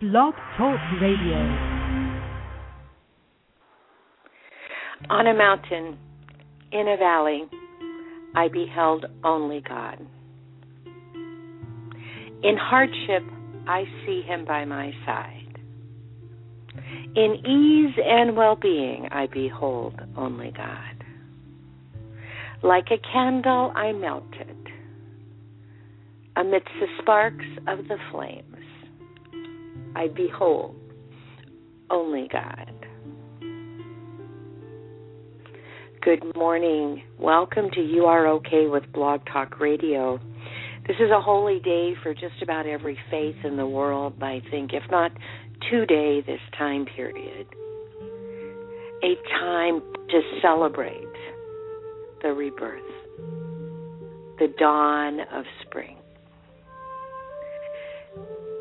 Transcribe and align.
Blog 0.00 0.34
Talk 0.56 0.78
Radio. 1.02 1.38
On 5.10 5.26
a 5.26 5.34
mountain, 5.34 5.98
in 6.70 6.86
a 6.86 6.96
valley, 6.96 7.42
I 8.36 8.46
beheld 8.46 9.06
only 9.24 9.60
God. 9.68 9.98
In 12.44 12.56
hardship, 12.56 13.24
I 13.66 13.86
see 14.06 14.22
him 14.22 14.44
by 14.44 14.64
my 14.66 14.92
side. 15.04 15.58
In 17.16 17.44
ease 17.44 17.98
and 18.00 18.36
well 18.36 18.54
being, 18.54 19.08
I 19.10 19.26
behold 19.26 20.00
only 20.16 20.52
God. 20.52 21.04
Like 22.62 22.92
a 22.92 22.98
candle, 23.12 23.72
I 23.74 23.90
melted 23.90 24.56
amidst 26.36 26.70
the 26.78 26.86
sparks 27.02 27.46
of 27.66 27.88
the 27.88 27.96
flames. 28.12 28.47
I 29.98 30.06
behold 30.06 30.76
only 31.90 32.28
God. 32.30 32.72
Good 36.00 36.22
morning. 36.36 37.02
Welcome 37.18 37.68
to 37.72 37.80
You 37.80 38.04
Are 38.04 38.28
Okay 38.28 38.68
with 38.68 38.84
Blog 38.92 39.22
Talk 39.26 39.58
Radio. 39.58 40.20
This 40.86 40.98
is 41.00 41.10
a 41.10 41.20
holy 41.20 41.58
day 41.58 41.94
for 42.00 42.14
just 42.14 42.40
about 42.42 42.64
every 42.64 42.96
faith 43.10 43.34
in 43.42 43.56
the 43.56 43.66
world, 43.66 44.22
I 44.22 44.40
think, 44.52 44.70
if 44.72 44.88
not 44.88 45.10
today, 45.68 46.22
this 46.24 46.40
time 46.56 46.86
period. 46.94 47.48
A 49.02 49.16
time 49.40 49.82
to 50.10 50.20
celebrate 50.40 51.08
the 52.22 52.32
rebirth, 52.32 52.82
the 54.38 54.54
dawn 54.60 55.18
of 55.32 55.44
spring 55.66 55.97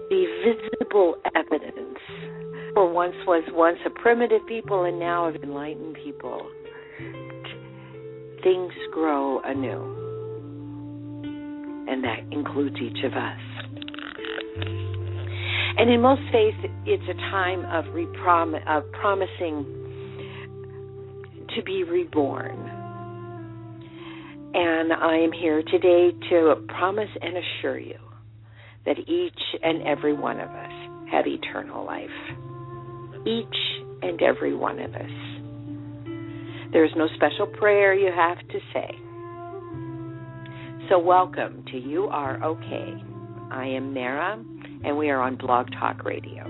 the 0.09 0.25
visible 0.43 1.15
evidence 1.35 1.99
for 2.73 2.91
once 2.91 3.15
was 3.25 3.43
once 3.51 3.77
a 3.85 3.89
primitive 3.89 4.45
people 4.47 4.85
and 4.85 4.99
now 4.99 5.25
of 5.25 5.35
enlightened 5.35 5.97
people. 6.03 6.49
Things 8.43 8.71
grow 8.93 9.41
anew. 9.41 9.95
And 11.89 12.03
that 12.03 12.19
includes 12.31 12.77
each 12.81 13.03
of 13.03 13.13
us. 13.13 13.39
And 15.79 15.91
in 15.91 16.01
most 16.01 16.21
faiths, 16.31 16.57
it's 16.85 17.03
a 17.09 17.13
time 17.31 17.65
of, 17.65 17.85
reprom- 17.93 18.65
of 18.67 18.89
promising 18.93 19.65
to 21.55 21.63
be 21.63 21.83
reborn. 21.83 22.57
And 24.53 24.93
I 24.93 25.17
am 25.17 25.31
here 25.31 25.61
today 25.63 26.11
to 26.29 26.55
promise 26.67 27.09
and 27.21 27.37
assure 27.37 27.79
you 27.79 27.97
that 28.87 28.97
each 28.99 29.61
and 29.61 29.83
every 29.83 30.13
one 30.13 30.39
of 30.39 30.49
us 30.49 30.71
have 31.11 31.27
eternal 31.27 31.85
life. 31.85 32.09
Each 33.27 33.83
and 34.01 34.21
every 34.21 34.55
one 34.55 34.79
of 34.79 34.93
us. 34.95 36.71
There 36.71 36.85
is 36.85 36.91
no 36.95 37.07
special 37.15 37.47
prayer 37.47 37.93
you 37.93 38.11
have 38.15 38.39
to 38.39 38.59
say. 38.73 38.89
So, 40.89 40.99
welcome 40.99 41.65
to 41.71 41.77
You 41.77 42.05
Are 42.05 42.41
Okay. 42.41 42.93
I 43.51 43.65
am 43.65 43.93
Mara, 43.93 44.41
and 44.85 44.97
we 44.97 45.09
are 45.09 45.19
on 45.19 45.35
Blog 45.35 45.67
Talk 45.77 46.05
Radio. 46.05 46.45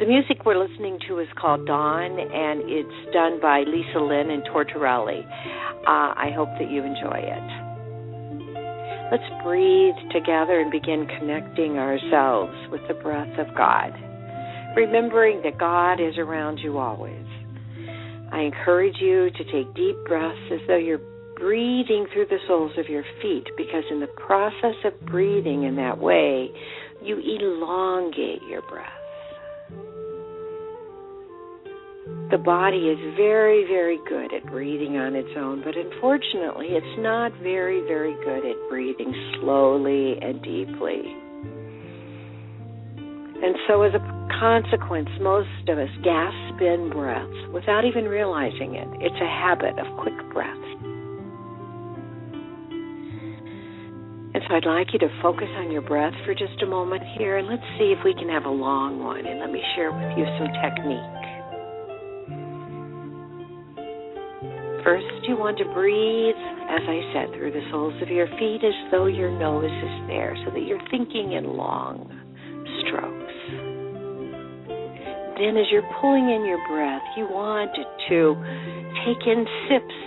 The 0.00 0.06
music 0.06 0.44
we're 0.44 0.58
listening 0.58 0.98
to 1.08 1.20
is 1.20 1.28
called 1.40 1.66
Dawn, 1.66 2.18
and 2.18 2.62
it's 2.68 3.12
done 3.12 3.38
by 3.40 3.60
Lisa 3.60 4.00
Lynn 4.00 4.30
and 4.30 4.42
Tortorelli. 4.44 5.24
Uh, 5.24 6.14
I 6.16 6.30
hope 6.34 6.48
that 6.58 6.68
you 6.70 6.82
enjoy 6.82 7.18
it. 7.18 7.67
Let's 9.10 9.24
breathe 9.42 9.94
together 10.12 10.60
and 10.60 10.70
begin 10.70 11.08
connecting 11.18 11.78
ourselves 11.78 12.52
with 12.70 12.82
the 12.88 12.94
breath 12.94 13.38
of 13.38 13.46
God, 13.56 13.94
remembering 14.76 15.40
that 15.44 15.58
God 15.58 15.94
is 15.94 16.18
around 16.18 16.58
you 16.58 16.76
always. 16.76 17.24
I 18.30 18.40
encourage 18.40 18.96
you 19.00 19.30
to 19.30 19.44
take 19.44 19.74
deep 19.74 19.96
breaths 20.06 20.52
as 20.52 20.60
though 20.66 20.76
you're 20.76 21.00
breathing 21.36 22.06
through 22.12 22.26
the 22.26 22.36
soles 22.46 22.72
of 22.76 22.90
your 22.90 23.04
feet, 23.22 23.46
because 23.56 23.84
in 23.90 24.00
the 24.00 24.08
process 24.08 24.76
of 24.84 24.92
breathing 25.06 25.62
in 25.62 25.76
that 25.76 25.98
way, 25.98 26.50
you 27.02 27.16
elongate 27.18 28.42
your 28.50 28.60
breath. 28.68 28.97
The 32.30 32.38
body 32.38 32.92
is 32.92 32.98
very, 33.16 33.64
very 33.64 33.98
good 34.06 34.34
at 34.34 34.44
breathing 34.52 34.98
on 34.98 35.16
its 35.16 35.32
own, 35.36 35.62
but 35.64 35.74
unfortunately, 35.76 36.76
it's 36.76 36.98
not 37.00 37.32
very, 37.40 37.80
very 37.88 38.12
good 38.20 38.44
at 38.44 38.56
breathing 38.68 39.14
slowly 39.40 40.20
and 40.20 40.42
deeply. 40.44 41.08
And 43.40 43.56
so, 43.66 43.80
as 43.80 43.94
a 43.94 44.02
consequence, 44.36 45.08
most 45.20 45.68
of 45.68 45.78
us 45.78 45.88
gasp 46.04 46.60
in 46.60 46.90
breaths 46.92 47.48
without 47.54 47.86
even 47.86 48.04
realizing 48.04 48.74
it. 48.74 48.88
It's 49.00 49.20
a 49.22 49.30
habit 49.30 49.78
of 49.78 49.86
quick 49.96 50.18
breaths. 50.34 50.68
And 54.36 54.44
so, 54.44 54.52
I'd 54.52 54.68
like 54.68 54.92
you 54.92 54.98
to 55.00 55.08
focus 55.22 55.48
on 55.56 55.72
your 55.72 55.82
breath 55.82 56.14
for 56.26 56.34
just 56.34 56.60
a 56.60 56.66
moment 56.66 57.04
here, 57.16 57.38
and 57.38 57.48
let's 57.48 57.64
see 57.78 57.94
if 57.96 58.04
we 58.04 58.12
can 58.12 58.28
have 58.28 58.44
a 58.44 58.52
long 58.52 58.98
one. 59.00 59.24
And 59.24 59.40
let 59.40 59.50
me 59.50 59.62
share 59.76 59.92
with 59.92 60.18
you 60.18 60.26
some 60.36 60.52
technique. 60.60 61.17
First, 64.84 65.06
you 65.26 65.36
want 65.36 65.58
to 65.58 65.64
breathe, 65.74 66.38
as 66.70 66.82
I 66.86 67.00
said, 67.12 67.34
through 67.34 67.50
the 67.50 67.66
soles 67.70 68.00
of 68.00 68.08
your 68.08 68.26
feet 68.38 68.62
as 68.62 68.74
though 68.90 69.06
your 69.06 69.30
nose 69.30 69.66
is 69.66 69.96
there, 70.06 70.36
so 70.44 70.52
that 70.52 70.62
you're 70.62 70.82
thinking 70.90 71.32
in 71.32 71.56
long 71.56 72.06
strokes. 72.86 73.38
Then, 75.38 75.56
as 75.58 75.66
you're 75.70 75.86
pulling 76.00 76.30
in 76.30 76.46
your 76.46 76.62
breath, 76.70 77.02
you 77.16 77.26
want 77.26 77.74
to 78.08 78.34
take 79.06 79.22
in 79.26 79.46
sips. 79.66 79.98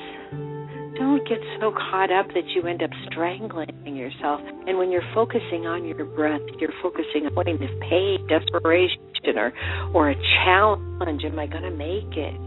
Don't 0.99 1.27
get 1.27 1.39
so 1.59 1.71
caught 1.71 2.11
up 2.11 2.27
that 2.33 2.47
you 2.55 2.67
end 2.67 2.83
up 2.83 2.91
strangling 3.11 3.95
yourself. 3.95 4.39
And 4.67 4.77
when 4.77 4.91
you're 4.91 5.07
focusing 5.13 5.67
on 5.67 5.85
your 5.85 6.05
breath, 6.05 6.41
you're 6.59 6.73
focusing 6.81 7.25
on 7.25 7.33
point 7.33 7.49
of 7.49 7.59
pain, 7.89 8.27
desperation, 8.27 8.99
or, 9.35 9.53
or 9.93 10.11
a 10.11 10.15
challenge. 10.43 11.23
Am 11.23 11.39
I 11.39 11.47
going 11.47 11.63
to 11.63 11.71
make 11.71 12.15
it? 12.15 12.39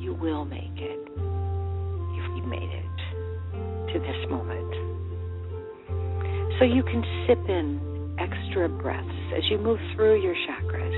You 0.00 0.14
will 0.20 0.44
make 0.44 0.78
it 0.78 1.01
made 2.52 2.68
it 2.68 3.92
to 3.92 3.98
this 3.98 4.20
moment. 4.28 4.72
So 6.60 6.68
you 6.68 6.82
can 6.84 7.00
sip 7.24 7.40
in 7.48 7.80
extra 8.20 8.68
breaths 8.68 9.08
as 9.34 9.42
you 9.50 9.56
move 9.56 9.80
through 9.96 10.20
your 10.20 10.36
chakras, 10.44 10.96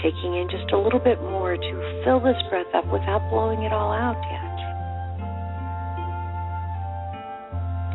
taking 0.00 0.32
in 0.40 0.48
just 0.50 0.72
a 0.72 0.78
little 0.78 0.98
bit 0.98 1.20
more 1.20 1.56
to 1.56 2.02
fill 2.04 2.20
this 2.20 2.40
breath 2.48 2.72
up 2.74 2.86
without 2.90 3.28
blowing 3.28 3.62
it 3.62 3.72
all 3.72 3.92
out 3.92 4.16
yet. 4.32 4.48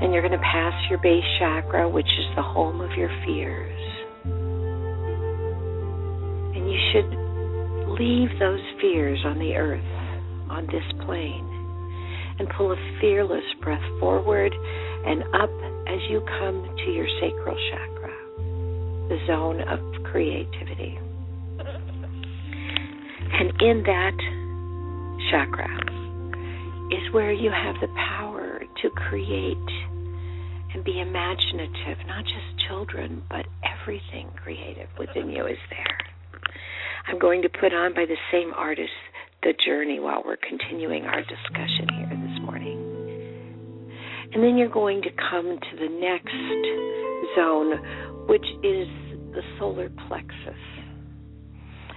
And 0.03 0.13
you're 0.13 0.21
going 0.21 0.37
to 0.37 0.45
pass 0.45 0.73
your 0.89 0.99
base 0.99 1.23
chakra, 1.39 1.89
which 1.89 2.05
is 2.05 2.35
the 2.35 2.43
home 2.43 2.79
of 2.81 2.91
your 2.91 3.09
fears. 3.25 3.81
And 6.53 6.69
you 6.69 6.79
should 6.93 7.09
leave 7.97 8.29
those 8.39 8.61
fears 8.79 9.19
on 9.25 9.39
the 9.39 9.55
earth, 9.55 9.81
on 10.49 10.67
this 10.67 11.05
plane 11.05 11.52
and 12.39 12.49
pull 12.57 12.71
a 12.71 12.97
fearless 12.99 13.43
breath 13.61 13.83
forward 13.99 14.53
and 15.05 15.23
up 15.35 15.51
as 15.87 15.99
you 16.09 16.21
come 16.39 16.63
to 16.85 16.91
your 16.91 17.07
sacral 17.19 17.57
chakra, 17.69 18.13
the 19.09 19.19
zone 19.27 19.61
of 19.61 19.79
creativity. 20.05 20.97
And 23.33 23.61
in 23.61 23.83
that 23.83 24.17
chakra 25.31 25.69
is 26.91 27.13
where 27.13 27.31
you 27.31 27.51
have 27.51 27.75
the 27.81 27.87
power 27.95 28.61
to 28.81 28.89
create 28.91 29.57
and 30.73 30.83
be 30.83 30.99
imaginative, 30.99 32.05
not 32.07 32.23
just 32.23 32.67
children, 32.67 33.23
but 33.29 33.45
everything 33.63 34.29
creative 34.35 34.87
within 34.97 35.29
you 35.29 35.45
is 35.45 35.57
there. 35.69 35.97
I'm 37.07 37.19
going 37.19 37.41
to 37.41 37.49
put 37.49 37.73
on 37.73 37.93
by 37.93 38.05
the 38.05 38.17
same 38.31 38.53
artist 38.53 38.91
the 39.43 39.53
journey 39.65 39.99
while 39.99 40.23
we're 40.25 40.37
continuing 40.37 41.03
our 41.03 41.21
discussion 41.21 41.87
here. 41.97 42.22
And 44.33 44.43
then 44.43 44.57
you're 44.57 44.69
going 44.69 45.01
to 45.03 45.09
come 45.29 45.59
to 45.59 45.77
the 45.77 45.89
next 45.89 47.35
zone, 47.35 48.27
which 48.27 48.45
is 48.63 48.87
the 49.33 49.41
solar 49.59 49.89
plexus. 50.07 50.59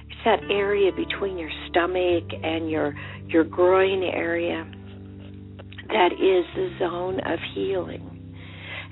It's 0.09 0.21
that 0.25 0.41
area 0.51 0.91
between 0.93 1.39
your 1.39 1.51
stomach 1.69 2.25
and 2.43 2.71
your 2.71 2.95
your 3.29 3.45
groin 3.45 4.03
area 4.03 4.71
that 5.89 6.13
is 6.13 6.45
the 6.55 6.77
zone 6.79 7.21
of 7.21 7.39
healing. 7.55 8.03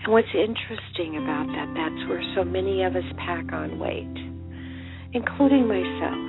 And 0.03 0.13
what's 0.13 0.29
interesting 0.35 1.17
about 1.17 1.47
that, 1.49 1.75
that's 1.75 2.09
where 2.09 2.23
so 2.37 2.45
many 2.45 2.83
of 2.85 2.95
us 2.95 3.05
pack 3.19 3.53
on 3.53 3.79
weight, 3.79 4.17
including 5.13 5.67
myself. 5.67 6.25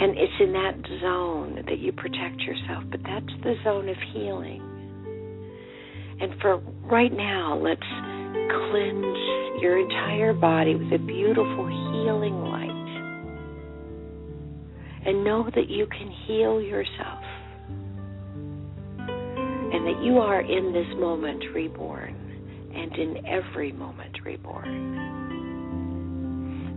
And 0.00 0.16
it's 0.16 0.32
in 0.40 0.52
that 0.52 0.74
zone 1.00 1.64
that 1.66 1.78
you 1.78 1.92
protect 1.92 2.40
yourself, 2.40 2.84
but 2.90 3.00
that's 3.02 3.32
the 3.42 3.54
zone 3.64 3.88
of 3.88 3.96
healing. 4.14 4.62
And 6.20 6.40
for 6.40 6.56
right 6.90 7.12
now, 7.12 7.56
let's 7.56 7.80
cleanse 7.80 9.62
your 9.62 9.78
entire 9.78 10.32
body 10.32 10.74
with 10.74 10.92
a 10.92 10.98
beautiful 10.98 11.66
healing 11.66 12.42
light. 12.42 12.68
And 15.06 15.24
know 15.24 15.48
that 15.54 15.68
you 15.68 15.86
can 15.86 16.10
heal 16.26 16.60
yourself. 16.60 17.22
And 18.98 19.86
that 19.86 20.02
you 20.02 20.18
are 20.18 20.40
in 20.40 20.72
this 20.72 20.88
moment 20.98 21.44
reborn 21.54 22.16
and 22.74 22.92
in 22.94 23.26
every 23.26 23.72
moment 23.72 24.18
reborn. 24.24 25.18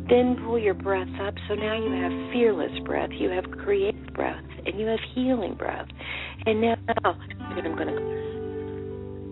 Then 0.10 0.36
pull 0.46 0.60
your 0.60 0.74
breath 0.74 1.08
up. 1.22 1.34
So 1.48 1.56
now 1.56 1.76
you 1.78 1.92
have 2.02 2.12
fearless 2.34 2.78
breath, 2.86 3.12
you 3.14 3.30
have 3.30 3.46
creative 3.64 4.14
breath, 4.14 4.44
and 4.66 4.80
you 4.80 4.88
have 4.88 5.00
healing 5.16 5.56
breath. 5.56 5.88
And 6.46 6.62
now 6.62 6.76
I'm 7.06 7.76
going 7.76 7.88
to. 7.88 8.31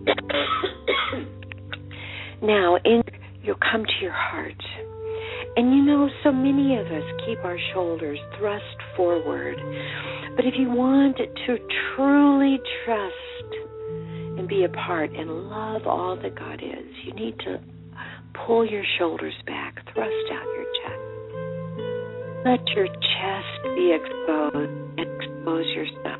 now, 2.42 2.76
in 2.84 3.02
you'll 3.42 3.56
come 3.70 3.84
to 3.84 3.92
your 4.00 4.12
heart. 4.12 4.62
And 5.56 5.74
you 5.74 5.82
know, 5.82 6.08
so 6.22 6.30
many 6.32 6.76
of 6.76 6.86
us 6.86 7.02
keep 7.26 7.44
our 7.44 7.58
shoulders 7.72 8.18
thrust 8.38 8.64
forward. 8.96 9.56
But 10.36 10.46
if 10.46 10.54
you 10.56 10.70
want 10.70 11.16
to 11.16 11.58
truly 11.96 12.60
trust 12.84 13.16
and 14.38 14.46
be 14.48 14.62
a 14.64 14.68
part 14.68 15.10
and 15.10 15.48
love 15.48 15.86
all 15.86 16.16
that 16.22 16.34
God 16.34 16.62
is, 16.62 16.86
you 17.04 17.12
need 17.14 17.38
to 17.40 17.60
pull 18.46 18.64
your 18.64 18.84
shoulders 18.98 19.34
back, 19.46 19.74
thrust 19.92 20.30
out 20.32 20.46
your 20.54 20.66
chest. 20.82 21.00
Let 22.44 22.66
your 22.74 22.86
chest 22.86 23.62
be 23.74 23.92
exposed. 23.92 24.70
Expose 24.98 25.66
yourself. 25.74 26.19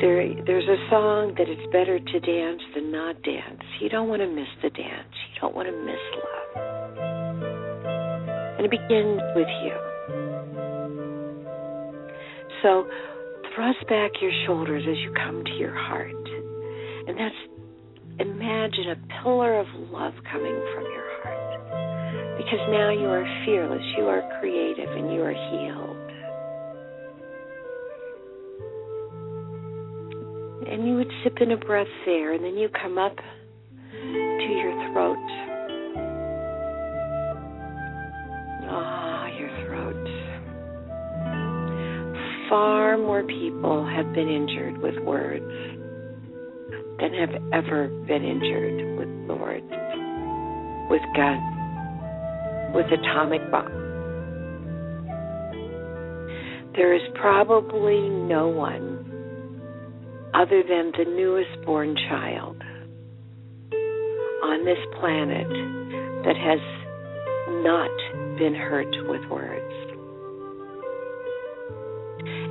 There, 0.00 0.32
there's 0.46 0.68
a 0.68 0.80
song 0.88 1.34
that 1.36 1.48
it's 1.48 1.66
better 1.72 1.98
to 1.98 2.20
dance 2.20 2.62
than 2.74 2.90
not 2.90 3.22
dance. 3.22 3.60
You 3.80 3.90
don't 3.90 4.08
want 4.08 4.22
to 4.22 4.28
miss 4.28 4.48
the 4.62 4.70
dance. 4.70 5.12
You 5.34 5.40
don't 5.42 5.54
want 5.54 5.68
to 5.68 5.76
miss 5.76 6.00
love. 6.16 6.56
And 8.56 8.64
it 8.64 8.70
begins 8.70 9.20
with 9.36 9.48
you. 9.64 9.76
So 12.62 12.88
thrust 13.54 13.86
back 13.88 14.12
your 14.22 14.32
shoulders 14.46 14.84
as 14.88 14.96
you 14.98 15.12
come 15.12 15.44
to 15.44 15.52
your 15.52 15.74
heart. 15.74 16.12
And 17.06 17.18
that's 17.18 17.34
imagine 18.20 18.90
a 18.90 19.22
pillar 19.22 19.58
of 19.58 19.66
love 19.90 20.14
coming 20.30 20.56
from 20.74 20.84
your 20.84 21.08
heart. 21.20 22.36
Because 22.36 22.60
now 22.70 22.90
you 22.90 23.06
are 23.06 23.24
fearless, 23.44 23.82
you 23.96 24.04
are 24.04 24.22
creative, 24.40 24.88
and 24.90 25.12
you 25.12 25.22
are 25.22 25.32
healed. 25.32 25.89
And 30.70 30.86
you 30.86 30.94
would 30.94 31.10
sip 31.24 31.38
in 31.40 31.50
a 31.50 31.56
breath 31.56 31.88
there, 32.06 32.32
and 32.32 32.44
then 32.44 32.56
you 32.56 32.68
come 32.68 32.96
up 32.96 33.16
to 33.16 34.48
your 34.48 34.92
throat. 34.92 35.18
Ah, 38.70 39.26
your 39.36 39.50
throat. 39.66 40.06
Far 42.48 42.98
more 42.98 43.24
people 43.24 43.84
have 43.84 44.12
been 44.14 44.28
injured 44.28 44.78
with 44.78 44.94
words 45.04 45.44
than 47.00 47.14
have 47.14 47.34
ever 47.52 47.88
been 48.06 48.24
injured 48.24 48.98
with 48.98 49.08
swords, 49.26 49.70
with 50.90 51.02
guns, 51.16 52.74
with 52.74 52.86
atomic 52.86 53.50
bombs. 53.50 53.70
There 56.76 56.94
is 56.94 57.02
probably 57.14 58.08
no 58.08 58.48
one 58.48 58.89
other 60.40 60.62
than 60.62 60.90
the 60.96 61.04
newest 61.04 61.50
born 61.66 61.94
child 62.08 62.56
on 64.42 64.64
this 64.64 64.78
planet 64.98 65.46
that 66.24 66.34
has 66.34 66.60
not 67.60 67.92
been 68.38 68.54
hurt 68.54 68.88
with 69.04 69.20
words. 69.28 69.74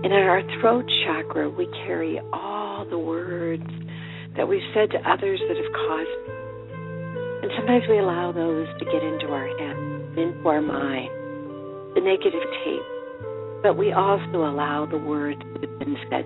And 0.04 0.06
in 0.06 0.22
our 0.22 0.44
throat 0.62 0.86
chakra, 1.04 1.50
we 1.50 1.66
carry 1.88 2.20
all 2.32 2.86
the 2.88 3.00
words 3.00 3.66
that 4.38 4.48
we've 4.48 4.62
said 4.76 4.92
to 4.92 4.98
others 5.10 5.42
that 5.48 5.58
have 5.58 5.74
caused. 5.74 6.30
And 7.42 7.52
sometimes 7.58 7.86
we 7.90 7.98
allow 7.98 8.32
those 8.32 8.68
to 8.78 8.86
get 8.86 9.02
into 9.02 9.34
our 9.34 9.48
head, 9.58 9.78
into 10.16 10.48
our 10.48 10.62
mind, 10.62 11.10
the 11.96 12.02
negative 12.02 12.46
tape. 12.64 13.64
But 13.64 13.78
we 13.78 13.94
also 13.94 14.46
allow 14.46 14.86
the 14.86 15.00
words 15.00 15.42
that 15.54 15.68
have 15.68 15.80
been 15.80 15.98
said 16.12 16.26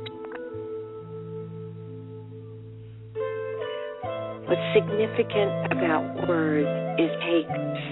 What's 4.46 4.62
significant 4.76 5.72
about 5.72 6.28
words 6.28 6.68
is 7.00 7.12
takes 7.24 7.84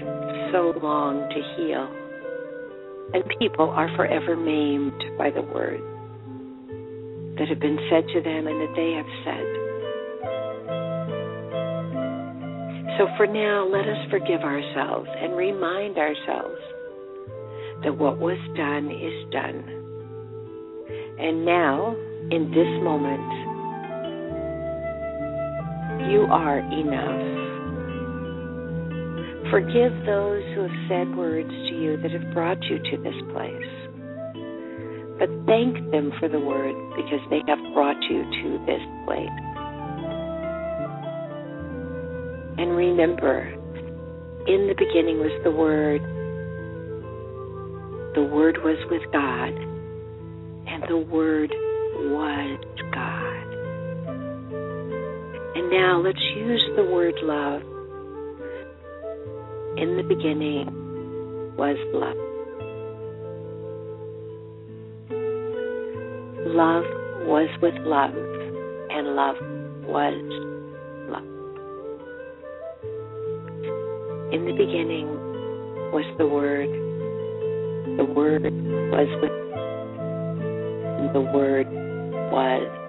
so 0.52 0.76
long 0.82 1.24
to 1.32 1.40
heal. 1.56 1.88
And 3.14 3.24
people 3.38 3.70
are 3.70 3.88
forever 3.96 4.36
maimed 4.36 5.02
by 5.16 5.30
the 5.30 5.42
words 5.42 5.82
that 7.38 7.48
have 7.48 7.60
been 7.60 7.78
said 7.88 8.04
to 8.12 8.20
them 8.20 8.46
and 8.46 8.60
that 8.60 8.74
they 8.76 8.92
have 8.92 9.08
said. 9.24 9.62
So 12.98 13.08
for 13.16 13.26
now, 13.26 13.66
let 13.66 13.88
us 13.88 14.10
forgive 14.10 14.42
ourselves 14.42 15.08
and 15.16 15.34
remind 15.34 15.96
ourselves 15.96 16.60
that 17.82 17.96
what 17.96 18.18
was 18.18 18.38
done 18.54 18.90
is 18.92 19.32
done. 19.32 19.64
And 21.18 21.44
now, 21.44 21.96
in 22.30 22.50
this 22.52 22.68
moment, 22.84 23.41
you 26.10 26.26
are 26.30 26.58
enough. 26.58 27.42
Forgive 29.50 29.92
those 30.06 30.42
who 30.54 30.62
have 30.62 30.78
said 30.88 31.16
words 31.16 31.50
to 31.50 31.74
you 31.76 31.96
that 32.00 32.10
have 32.10 32.32
brought 32.32 32.62
you 32.64 32.78
to 32.78 32.96
this 33.02 33.14
place. 33.32 33.68
But 35.18 35.28
thank 35.46 35.76
them 35.90 36.10
for 36.18 36.28
the 36.28 36.40
words 36.40 36.78
because 36.96 37.20
they 37.30 37.42
have 37.46 37.58
brought 37.74 38.00
you 38.10 38.24
to 38.24 38.58
this 38.66 38.80
place. 39.04 39.28
And 42.58 42.76
remember, 42.76 43.52
in 44.46 44.68
the 44.68 44.74
beginning 44.76 45.18
was 45.18 45.32
the 45.44 45.50
Word. 45.50 46.00
The 48.14 48.22
Word 48.24 48.58
was 48.64 48.78
with 48.90 49.02
God, 49.12 49.52
and 50.66 50.82
the 50.88 50.98
Word 50.98 51.50
was 51.50 52.58
now 55.72 56.02
let's 56.04 56.20
use 56.36 56.62
the 56.76 56.84
word 56.84 57.14
love. 57.22 57.62
In 59.78 59.96
the 59.96 60.02
beginning 60.02 60.68
was 61.56 61.78
love. 61.94 62.16
Love 66.44 66.84
was 67.26 67.48
with 67.62 67.74
love, 67.86 68.10
and 68.90 69.16
love 69.16 69.36
was 69.88 70.12
love. 71.08 71.24
In 74.34 74.44
the 74.44 74.52
beginning 74.52 75.08
was 75.92 76.04
the 76.18 76.26
Word. 76.26 76.68
The 77.96 78.04
Word 78.04 78.42
was 78.42 79.08
with, 79.22 79.32
and 81.00 81.14
the 81.14 81.20
Word 81.20 81.68
was 82.30 82.81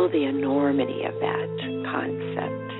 Feel 0.00 0.08
the 0.08 0.24
enormity 0.24 1.04
of 1.04 1.12
that 1.20 1.56
concept 1.92 2.72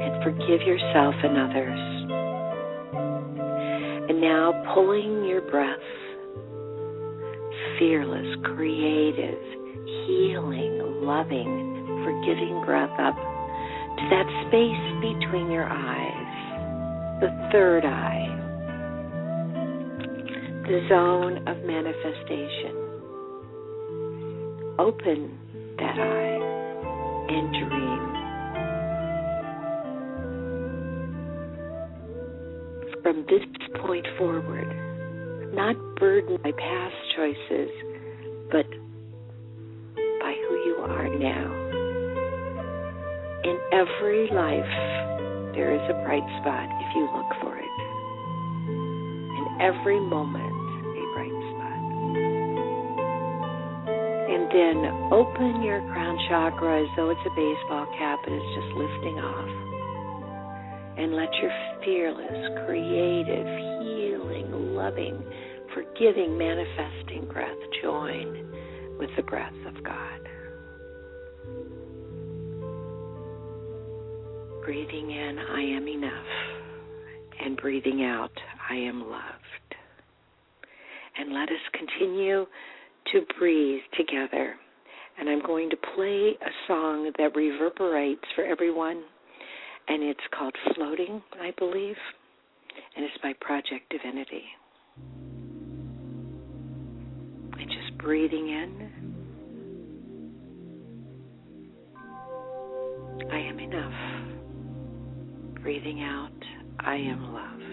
and 0.00 0.24
forgive 0.24 0.62
yourself 0.66 1.14
and 1.22 1.36
others. 1.36 1.80
And 4.08 4.22
now 4.22 4.72
pulling 4.72 5.26
your 5.26 5.42
breath, 5.42 5.76
fearless, 7.78 8.26
creative, 8.56 9.38
healing, 10.06 11.02
loving, 11.02 12.00
forgiving 12.04 12.62
breath 12.64 12.98
up 12.98 13.16
to 13.16 14.08
that 14.08 14.26
space 14.48 14.86
between 15.04 15.50
your 15.50 15.68
eyes, 15.68 17.20
the 17.20 17.48
third 17.52 17.84
eye, 17.84 18.28
the 20.68 20.86
zone 20.88 21.46
of 21.46 21.62
manifestation. 21.66 22.80
Open 24.78 25.43
that 25.78 25.98
eye 25.98 26.40
and 27.28 27.52
dream. 27.52 28.04
From 33.02 33.26
this 33.28 33.44
point 33.80 34.06
forward, 34.18 34.68
not 35.54 35.76
burdened 36.00 36.42
by 36.42 36.52
past 36.52 36.94
choices, 37.16 37.70
but 38.50 38.66
by 40.20 40.34
who 40.48 40.54
you 40.64 40.76
are 40.80 41.08
now. 41.08 41.52
In 43.44 43.58
every 43.72 44.28
life, 44.32 44.74
there 45.54 45.74
is 45.74 45.82
a 45.90 45.94
bright 46.04 46.26
spot 46.40 46.68
if 46.80 46.96
you 46.96 47.04
look 47.14 47.30
for 47.42 47.56
it. 47.58 47.74
In 49.38 49.46
every 49.60 50.00
moment, 50.00 50.43
then 54.54 55.10
open 55.10 55.62
your 55.62 55.80
crown 55.90 56.16
chakra 56.28 56.82
as 56.82 56.88
though 56.96 57.10
it's 57.10 57.26
a 57.26 57.34
baseball 57.34 57.86
cap 57.98 58.20
and 58.24 58.36
it's 58.36 58.54
just 58.54 58.70
lifting 58.78 59.18
off. 59.18 59.50
And 60.96 61.16
let 61.16 61.28
your 61.42 61.50
fearless, 61.84 62.64
creative, 62.64 63.46
healing, 63.82 64.76
loving, 64.76 65.20
forgiving, 65.74 66.38
manifesting 66.38 67.26
breath 67.32 67.58
join 67.82 68.96
with 68.96 69.10
the 69.16 69.22
breath 69.24 69.52
of 69.66 69.82
God. 69.82 70.20
Breathing 74.64 75.10
in, 75.10 75.36
I 75.50 75.62
am 75.62 75.88
enough. 75.88 76.26
And 77.44 77.56
breathing 77.56 78.04
out, 78.04 78.30
I 78.70 78.76
am 78.76 79.00
loved. 79.10 79.74
And 81.18 81.34
let 81.34 81.48
us 81.48 81.58
continue 81.72 82.46
to 83.14 83.22
breathe 83.38 83.80
together. 83.96 84.54
And 85.18 85.28
I'm 85.28 85.40
going 85.42 85.70
to 85.70 85.76
play 85.94 86.32
a 86.40 86.50
song 86.66 87.12
that 87.16 87.36
reverberates 87.36 88.24
for 88.34 88.44
everyone. 88.44 89.04
And 89.86 90.02
it's 90.02 90.20
called 90.36 90.54
Floating, 90.74 91.22
I 91.40 91.52
believe. 91.56 91.94
And 92.96 93.04
it's 93.04 93.16
by 93.22 93.32
Project 93.40 93.88
Divinity. 93.90 94.42
And 97.52 97.70
just 97.70 97.96
breathing 97.98 98.48
in. 98.48 98.90
I 103.30 103.38
am 103.38 103.60
enough. 103.60 103.94
Breathing 105.62 106.02
out. 106.02 106.32
I 106.80 106.96
am 106.96 107.32
loved. 107.32 107.63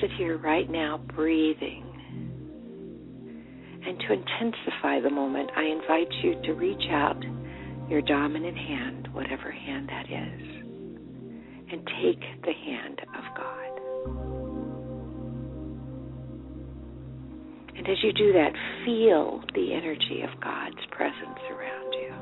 Sit 0.00 0.10
here 0.18 0.38
right 0.38 0.70
now, 0.70 0.98
breathing. 1.14 1.84
And 3.86 3.98
to 4.00 4.12
intensify 4.12 5.00
the 5.00 5.10
moment, 5.10 5.50
I 5.56 5.62
invite 5.62 6.12
you 6.22 6.34
to 6.44 6.52
reach 6.54 6.90
out 6.90 7.22
your 7.88 8.02
dominant 8.02 8.56
hand, 8.56 9.08
whatever 9.12 9.50
hand 9.50 9.88
that 9.88 10.06
is, 10.06 10.40
and 11.70 11.86
take 12.02 12.20
the 12.42 12.52
hand 12.52 13.00
of 13.16 13.24
God. 13.36 13.66
And 17.76 17.88
as 17.88 17.96
you 18.02 18.12
do 18.12 18.32
that, 18.32 18.52
feel 18.84 19.42
the 19.54 19.72
energy 19.72 20.22
of 20.22 20.40
God's 20.40 20.84
presence 20.90 21.38
around 21.50 21.92
you. 21.92 22.12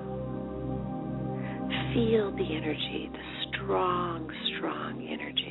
Feel 1.94 2.32
the 2.32 2.54
energy, 2.54 3.08
the 3.12 3.24
strong, 3.48 4.30
strong 4.56 5.08
energy 5.10 5.43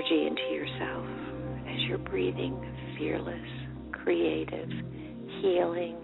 energy 0.00 0.26
into 0.26 0.42
yourself 0.54 1.06
as 1.68 1.80
you're 1.88 1.98
breathing 1.98 2.58
fearless, 2.98 3.48
creative, 3.92 4.68
healing, 5.40 5.96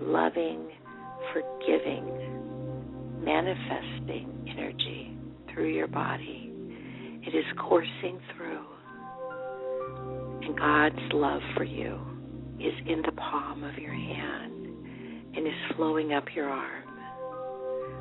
loving, 0.00 0.68
forgiving, 1.32 2.04
manifesting 3.22 4.46
energy 4.48 5.16
through 5.52 5.72
your 5.72 5.86
body. 5.86 6.52
It 7.22 7.34
is 7.34 7.44
coursing 7.58 8.20
through. 8.36 8.64
And 10.42 10.58
God's 10.58 11.12
love 11.12 11.40
for 11.56 11.64
you 11.64 11.98
is 12.60 12.74
in 12.86 13.02
the 13.02 13.12
palm 13.12 13.64
of 13.64 13.76
your 13.78 13.94
hand 13.94 14.66
and 15.36 15.46
is 15.46 15.76
flowing 15.76 16.12
up 16.12 16.24
your 16.34 16.48
arm, 16.48 16.84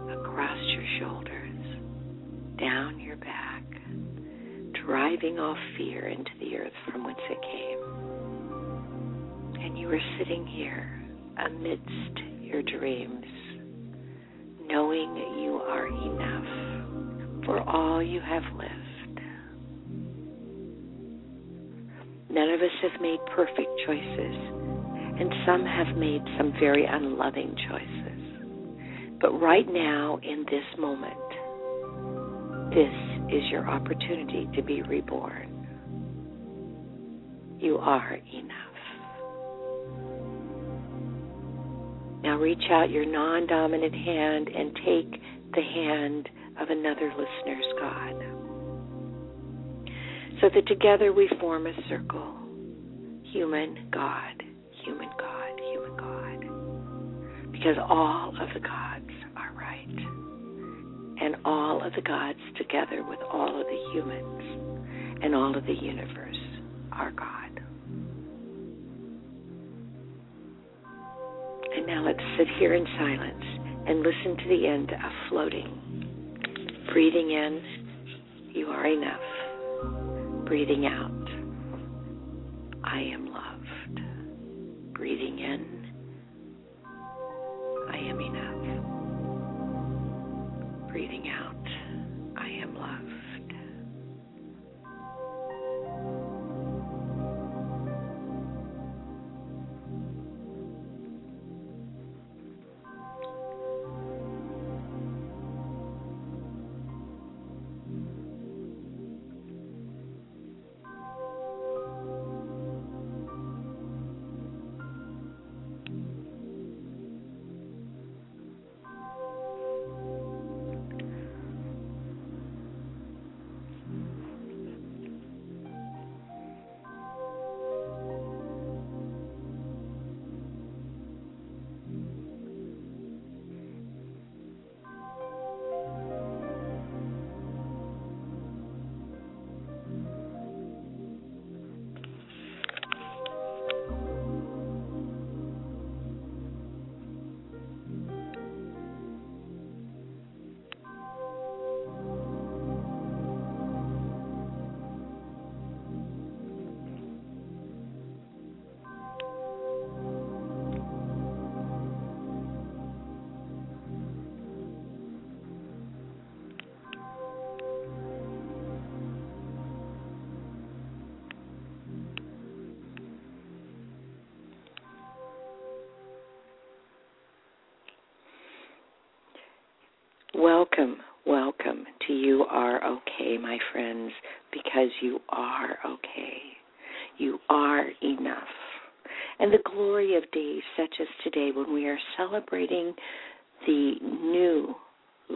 across 0.10 0.60
your 0.74 0.86
shoulders, 1.00 2.60
down 2.60 3.00
your 3.00 3.16
back, 3.18 3.53
driving 4.86 5.40
off 5.40 5.58
fear 5.78 6.08
into 6.08 6.32
the 6.40 6.58
earth 6.58 6.74
from 6.92 7.06
whence 7.06 7.20
it 7.30 7.42
came. 7.42 7.80
And 9.64 9.78
you 9.78 9.90
are 9.90 10.02
sitting 10.18 10.46
here 10.46 11.06
amidst 11.38 12.20
your 12.42 12.62
dreams, 12.64 13.26
knowing 14.68 15.14
that 15.14 15.42
you 15.42 15.62
are 15.68 15.88
enough 15.88 17.46
for 17.46 17.62
all 17.62 18.04
you 18.04 18.20
have 18.20 18.44
lived. 18.56 19.20
None 22.30 22.50
of 22.50 22.62
us 22.62 22.72
have 22.82 23.02
made 23.02 23.20
perfect 23.36 23.70
choices, 23.86 24.36
and 25.20 25.32
some 25.46 25.66
have 25.66 25.96
made 25.96 26.24
some 26.38 26.52
very 26.60 26.86
unloving 26.86 27.56
choices. 27.70 29.20
But 29.22 29.40
right 29.40 29.72
now, 29.72 30.20
in 30.24 30.46
this 30.50 30.66
moment, 30.78 31.14
this 32.74 33.13
is 33.34 33.50
your 33.50 33.68
opportunity 33.68 34.48
to 34.56 34.62
be 34.62 34.82
reborn. 34.84 35.50
You 37.60 37.78
are 37.78 38.14
enough. 38.14 38.74
Now 42.22 42.38
reach 42.38 42.64
out 42.70 42.90
your 42.90 43.06
non 43.06 43.48
dominant 43.48 43.94
hand 43.94 44.50
and 44.50 44.76
take 44.76 45.22
the 45.54 45.62
hand 45.62 46.30
of 46.60 46.70
another 46.70 47.12
listener's 47.18 47.66
God. 47.80 48.16
So 50.42 50.50
that 50.54 50.68
together 50.68 51.12
we 51.12 51.30
form 51.40 51.68
a 51.68 51.74
circle 51.90 52.36
human 53.32 53.88
God, 53.92 54.44
human 54.86 55.10
God, 55.18 55.60
human 55.72 55.98
God. 55.98 57.52
Because 57.52 57.78
all 57.82 58.30
of 58.30 58.50
the 58.54 58.60
gods 58.60 59.10
are 59.36 59.52
right. 59.54 60.23
And 61.24 61.38
all 61.46 61.82
of 61.82 61.94
the 61.94 62.02
gods 62.02 62.40
together 62.58 63.02
with 63.08 63.20
all 63.32 63.62
of 63.62 63.66
the 63.66 63.92
humans 63.94 65.22
and 65.24 65.34
all 65.34 65.56
of 65.58 65.66
the 65.66 65.74
universe 65.74 66.36
are 66.92 67.12
God. 67.12 67.62
And 71.76 71.88
now 71.88 72.04
let's 72.06 72.20
sit 72.38 72.48
here 72.60 72.74
in 72.74 72.86
silence 73.00 73.44
and 73.88 74.00
listen 74.00 74.36
to 74.36 74.50
the 74.50 74.68
end 74.68 74.92
of 74.92 75.12
floating. 75.30 75.80
Breathing 76.92 77.32
in, 77.32 77.62
you 78.54 78.68
are 78.68 78.86
enough. 78.86 80.46
Breathing 80.46 80.86
out, 80.86 81.30
I 82.84 83.00
am 83.00 83.33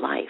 life, 0.01 0.27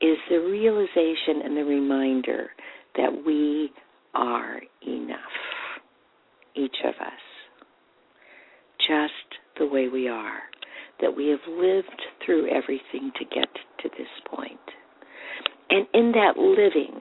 is 0.00 0.18
the 0.28 0.38
realization 0.38 1.42
and 1.44 1.56
the 1.56 1.64
reminder 1.64 2.50
that 2.96 3.10
we 3.26 3.70
are 4.14 4.60
enough, 4.86 5.18
each 6.54 6.76
of 6.84 6.94
us, 7.00 7.12
just 8.78 9.12
the 9.58 9.66
way 9.66 9.88
we 9.88 10.08
are, 10.08 10.42
that 11.00 11.14
we 11.16 11.28
have 11.28 11.40
lived 11.48 12.02
through 12.24 12.48
everything 12.48 13.10
to 13.18 13.24
get 13.24 13.48
to 13.82 13.88
this 13.96 14.08
point. 14.30 14.58
And 15.70 15.86
in 15.94 16.12
that 16.12 16.36
living, 16.36 17.00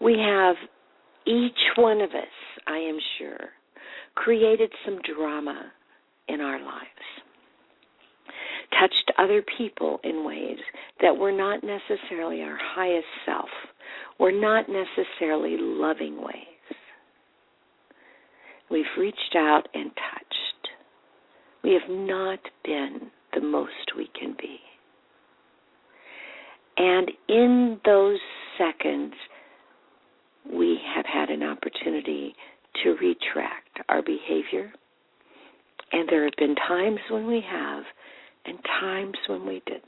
we 0.00 0.18
have 0.18 0.56
each 1.26 1.58
one 1.76 2.00
of 2.00 2.10
us, 2.10 2.34
I 2.66 2.78
am 2.78 2.98
sure, 3.18 3.50
created 4.14 4.72
some 4.84 4.98
drama 5.02 5.70
in 6.28 6.40
our 6.40 6.58
lives, 6.58 7.21
other 9.18 9.42
people 9.58 10.00
in 10.04 10.24
ways 10.24 10.58
that 11.00 11.16
were 11.16 11.32
not 11.32 11.60
necessarily 11.62 12.42
our 12.42 12.58
highest 12.60 13.06
self, 13.26 13.48
were 14.18 14.32
not 14.32 14.66
necessarily 14.68 15.56
loving 15.58 16.22
ways. 16.22 16.46
We've 18.70 18.84
reached 18.98 19.36
out 19.36 19.68
and 19.74 19.90
touched. 19.94 20.68
We 21.62 21.72
have 21.72 21.90
not 21.90 22.38
been 22.64 23.10
the 23.34 23.40
most 23.40 23.96
we 23.96 24.08
can 24.18 24.34
be. 24.40 24.58
And 26.76 27.10
in 27.28 27.80
those 27.84 28.18
seconds, 28.58 29.12
we 30.50 30.78
have 30.94 31.04
had 31.06 31.28
an 31.28 31.42
opportunity 31.42 32.34
to 32.82 32.90
retract 32.94 33.78
our 33.88 34.02
behavior. 34.02 34.72
And 35.92 36.08
there 36.08 36.24
have 36.24 36.32
been 36.38 36.54
times 36.56 36.98
when 37.10 37.26
we 37.26 37.42
have, 37.48 37.84
and 38.44 38.58
times 38.80 39.16
when 39.28 39.46
we 39.46 39.62
didn't. 39.66 39.84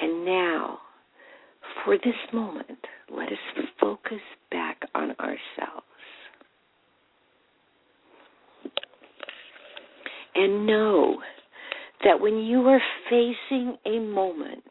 And 0.00 0.24
now, 0.24 0.78
for 1.84 1.96
this 1.96 2.14
moment, 2.32 2.78
let 3.10 3.28
us 3.28 3.64
focus 3.80 4.20
back 4.50 4.80
on 4.94 5.12
ourselves. 5.12 5.86
And 10.34 10.66
know 10.66 11.16
that 12.04 12.20
when 12.20 12.38
you 12.38 12.60
are 12.68 12.82
facing 13.08 13.78
a 13.86 13.98
moment 13.98 14.64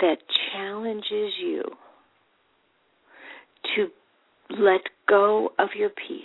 that 0.00 0.16
challenges 0.52 1.32
you 1.40 1.62
to 3.76 3.86
let 4.58 4.80
go 5.08 5.50
of 5.58 5.68
your 5.76 5.90
peace, 5.90 6.24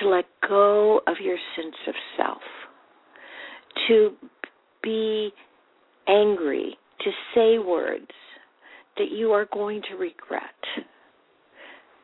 to 0.00 0.08
let 0.08 0.24
go 0.46 1.00
of 1.06 1.16
your 1.22 1.36
sense 1.56 1.76
of 1.86 1.94
self, 2.16 2.42
to 3.88 4.10
be 4.82 5.30
angry, 6.08 6.76
to 7.00 7.10
say 7.34 7.58
words 7.58 8.10
that 8.96 9.10
you 9.10 9.32
are 9.32 9.46
going 9.52 9.82
to 9.90 9.96
regret, 9.96 10.42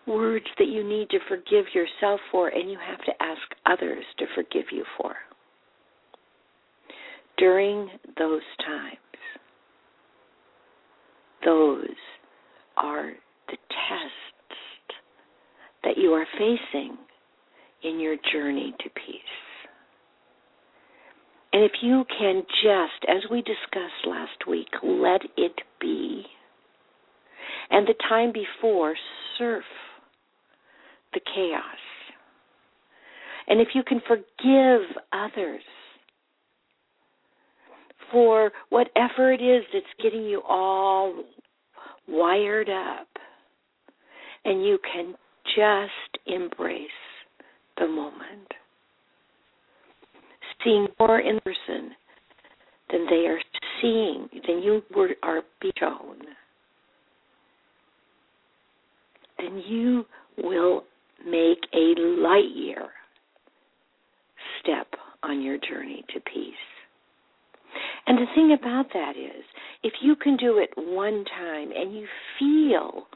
words 0.07 0.47
that 0.59 0.69
you 0.69 0.87
need 0.87 1.09
to 1.11 1.19
forgive 1.29 1.67
yourself 1.75 2.21
for 2.31 2.49
and 2.49 2.71
you 2.71 2.79
have 2.79 3.03
to 3.05 3.13
ask 3.21 3.41
others 3.67 4.05
to 4.19 4.27
forgive 4.35 4.67
you 4.71 4.85
for. 4.99 5.15
During 7.39 7.89
those 8.19 8.43
times, 8.67 8.97
those 11.45 11.97
are 12.77 13.13
the 13.49 13.57
tests 13.57 14.59
that 15.83 15.97
you 15.97 16.11
are 16.13 16.27
facing 16.39 16.97
in 17.85 18.01
your 18.01 18.17
journey 18.33 18.75
to 18.79 18.91
peace. 18.91 19.21
And 21.53 21.63
if 21.65 21.73
you 21.83 22.05
can 22.19 22.43
just, 22.63 23.11
as 23.11 23.31
we 23.31 23.43
discussed 23.43 24.07
last 24.07 24.47
week, 24.49 24.69
let 24.83 25.21
it 25.37 25.61
be, 25.81 26.25
and 27.71 27.87
the 27.87 27.95
time 28.09 28.33
before, 28.33 28.95
surf 29.39 29.65
the 31.13 31.21
chaos. 31.35 31.63
And 33.49 33.61
if 33.61 33.69
you 33.75 33.83
can 33.83 34.01
forgive 34.07 34.83
others 35.13 35.63
for 38.11 38.53
whatever 38.71 39.33
it 39.33 39.43
is 39.43 39.65
that's 39.73 39.85
getting 40.03 40.25
you 40.25 40.43
all 40.49 41.25
wired 42.09 42.69
up, 42.69 43.09
and 44.45 44.65
you 44.65 44.79
can 44.93 45.15
just 45.55 46.27
embrace 46.27 46.89
the 47.79 47.87
moment. 47.87 48.49
Seeing 50.65 50.87
more 51.01 51.21
in 51.21 51.41
person 51.41 51.91
than 52.91 53.07
they 53.07 53.27
are 53.27 53.41
seeing, 53.81 54.29
than 54.47 54.63
you 54.63 54.83
were, 54.95 55.11
are 55.23 55.43
being 55.61 55.73
shown, 55.79 56.19
then 59.39 59.63
you 59.67 60.05
will 60.39 60.85
make 61.27 61.59
a 61.75 62.01
light 62.01 62.55
year 62.55 62.89
step 64.61 64.87
on 65.23 65.43
your 65.43 65.59
journey 65.59 66.05
to 66.15 66.21
peace. 66.21 66.55
And 68.07 68.19
the 68.19 68.27
thing 68.35 68.57
about 68.59 68.87
that 68.93 69.17
is, 69.17 69.45
if 69.83 69.95
you 70.03 70.15
can 70.17 70.37
do 70.37 70.59
it 70.59 70.71
one 70.77 71.25
time 71.25 71.71
and 71.75 71.95
you 71.95 72.07
feel 72.39 73.07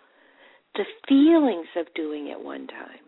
the 0.75 0.85
feelings 1.09 1.67
of 1.77 1.87
doing 1.95 2.29
it 2.29 2.41
one 2.41 2.67
time, 2.67 3.06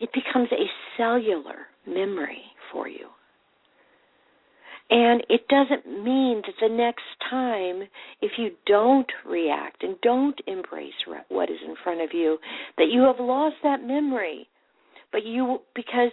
it 0.00 0.10
becomes 0.12 0.48
a 0.52 0.70
cellular 0.96 1.66
memory 1.86 2.42
for 2.72 2.88
you. 2.88 3.06
And 4.90 5.22
it 5.28 5.46
doesn't 5.48 5.86
mean 6.02 6.42
that 6.44 6.54
the 6.60 6.74
next 6.74 7.04
time, 7.30 7.82
if 8.20 8.32
you 8.38 8.50
don't 8.66 9.10
react 9.24 9.84
and 9.84 9.94
don't 10.02 10.38
embrace 10.48 10.92
what 11.28 11.48
is 11.48 11.58
in 11.64 11.76
front 11.84 12.00
of 12.00 12.10
you, 12.12 12.38
that 12.76 12.88
you 12.90 13.02
have 13.02 13.20
lost 13.20 13.56
that 13.62 13.84
memory. 13.84 14.48
But 15.12 15.24
you, 15.24 15.58
because 15.76 16.10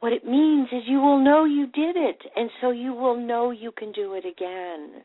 what 0.00 0.12
it 0.12 0.26
means 0.26 0.68
is 0.72 0.82
you 0.86 0.98
will 1.00 1.24
know 1.24 1.44
you 1.44 1.68
did 1.68 1.96
it, 1.96 2.18
and 2.36 2.50
so 2.60 2.70
you 2.70 2.92
will 2.92 3.16
know 3.16 3.50
you 3.50 3.72
can 3.72 3.92
do 3.92 4.12
it 4.12 4.26
again. 4.26 5.02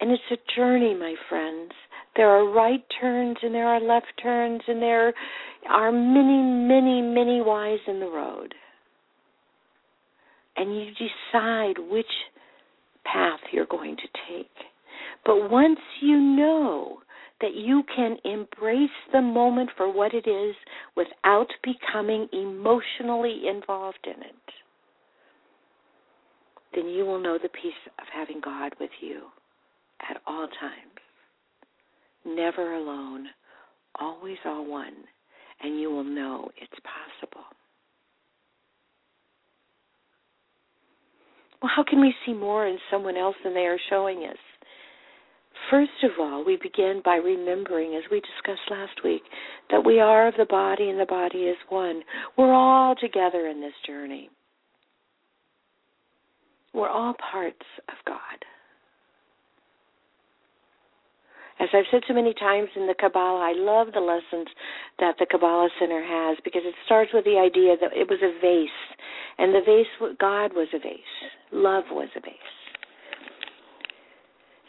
And 0.00 0.10
it's 0.10 0.22
a 0.30 0.56
journey, 0.56 0.94
my 0.94 1.14
friends. 1.28 1.72
There 2.16 2.28
are 2.28 2.50
right 2.50 2.82
turns 3.00 3.36
and 3.42 3.54
there 3.54 3.68
are 3.68 3.80
left 3.80 4.12
turns, 4.22 4.62
and 4.66 4.82
there 4.82 5.12
are 5.68 5.92
many, 5.92 6.42
many, 6.42 7.02
many 7.02 7.40
whys 7.40 7.78
in 7.86 8.00
the 8.00 8.06
road. 8.06 8.54
And 10.56 10.74
you 10.74 10.86
decide 10.90 11.78
which 11.90 12.06
path 13.04 13.40
you're 13.52 13.66
going 13.66 13.96
to 13.96 14.08
take. 14.28 14.50
But 15.24 15.50
once 15.50 15.78
you 16.00 16.18
know 16.18 16.98
that 17.40 17.54
you 17.54 17.82
can 17.94 18.16
embrace 18.24 18.90
the 19.12 19.22
moment 19.22 19.70
for 19.76 19.92
what 19.92 20.12
it 20.14 20.28
is 20.28 20.54
without 20.96 21.48
becoming 21.62 22.26
emotionally 22.32 23.42
involved 23.48 24.04
in 24.04 24.22
it, 24.22 24.34
then 26.74 26.86
you 26.88 27.04
will 27.04 27.20
know 27.20 27.38
the 27.40 27.48
peace 27.48 27.72
of 27.98 28.06
having 28.12 28.40
God 28.42 28.72
with 28.80 28.90
you 29.00 29.22
at 30.08 30.20
all 30.26 30.46
times. 30.60 31.00
Never 32.24 32.74
alone, 32.74 33.26
always 33.98 34.38
all 34.44 34.66
one, 34.66 34.94
and 35.62 35.80
you 35.80 35.90
will 35.90 36.04
know 36.04 36.50
it's 36.60 36.72
possible. 36.84 37.44
Well, 41.62 41.72
how 41.74 41.84
can 41.84 42.00
we 42.00 42.14
see 42.24 42.32
more 42.32 42.66
in 42.66 42.78
someone 42.90 43.16
else 43.16 43.36
than 43.44 43.54
they 43.54 43.66
are 43.66 43.78
showing 43.90 44.24
us? 44.24 44.38
First 45.70 45.90
of 46.02 46.12
all, 46.18 46.44
we 46.44 46.56
begin 46.56 47.02
by 47.04 47.16
remembering, 47.16 47.94
as 47.94 48.02
we 48.10 48.20
discussed 48.20 48.70
last 48.70 49.04
week, 49.04 49.22
that 49.70 49.84
we 49.84 50.00
are 50.00 50.28
of 50.28 50.34
the 50.38 50.46
body 50.46 50.88
and 50.88 50.98
the 50.98 51.06
body 51.06 51.44
is 51.44 51.56
one. 51.68 52.02
We're 52.36 52.52
all 52.52 52.94
together 52.96 53.46
in 53.46 53.60
this 53.60 53.74
journey. 53.86 54.30
We're 56.72 56.88
all 56.88 57.14
parts 57.30 57.66
of 57.88 57.94
God. 58.06 58.18
As 61.60 61.68
I've 61.74 61.84
said 61.90 62.00
so 62.08 62.14
many 62.14 62.32
times 62.32 62.70
in 62.74 62.86
the 62.86 62.94
Kabbalah, 62.98 63.40
I 63.40 63.52
love 63.52 63.88
the 63.92 64.00
lessons 64.00 64.48
that 64.98 65.16
the 65.18 65.26
Kabbalah 65.30 65.68
Center 65.78 66.02
has 66.02 66.38
because 66.42 66.62
it 66.64 66.74
starts 66.86 67.10
with 67.12 67.26
the 67.26 67.36
idea 67.36 67.76
that 67.78 67.92
it 67.94 68.08
was 68.08 68.18
a 68.22 68.32
vase, 68.40 68.70
and 69.36 69.54
the 69.54 69.60
vase, 69.60 70.16
God 70.18 70.54
was 70.54 70.68
a 70.72 70.78
vase, 70.78 70.98
love 71.52 71.84
was 71.90 72.08
a 72.16 72.20
vase, 72.20 72.32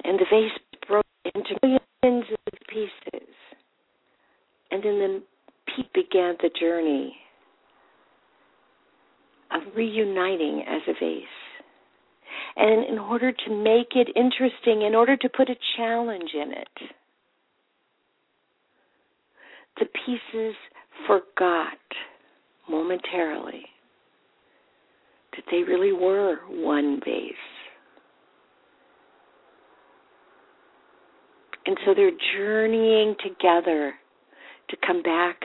and 0.03 0.19
the 0.19 0.25
vase 0.29 0.51
broke 0.85 1.05
into 1.33 1.55
millions 1.63 2.25
of 2.29 2.53
pieces, 2.67 3.29
and 4.71 4.83
then 4.83 4.99
the 4.99 5.23
peak 5.73 5.87
began 5.93 6.35
the 6.41 6.49
journey 6.59 7.15
of 9.51 9.61
reuniting 9.77 10.65
as 10.67 10.81
a 10.89 10.93
vase. 10.99 11.40
And 12.55 12.85
in 12.85 12.99
order 12.99 13.31
to 13.31 13.49
make 13.49 13.95
it 13.95 14.09
interesting, 14.15 14.81
in 14.81 14.93
order 14.95 15.15
to 15.17 15.29
put 15.29 15.49
a 15.49 15.55
challenge 15.77 16.31
in 16.33 16.51
it, 16.51 16.91
the 19.79 19.85
pieces 20.05 20.55
forgot 21.07 21.77
momentarily 22.69 23.63
that 25.35 25.43
they 25.49 25.63
really 25.63 25.93
were 25.93 26.37
one 26.49 26.99
base. 27.03 27.33
And 31.65 31.77
so 31.85 31.93
they're 31.93 32.11
journeying 32.35 33.15
together 33.23 33.93
to 34.69 34.77
come 34.85 35.01
back 35.01 35.41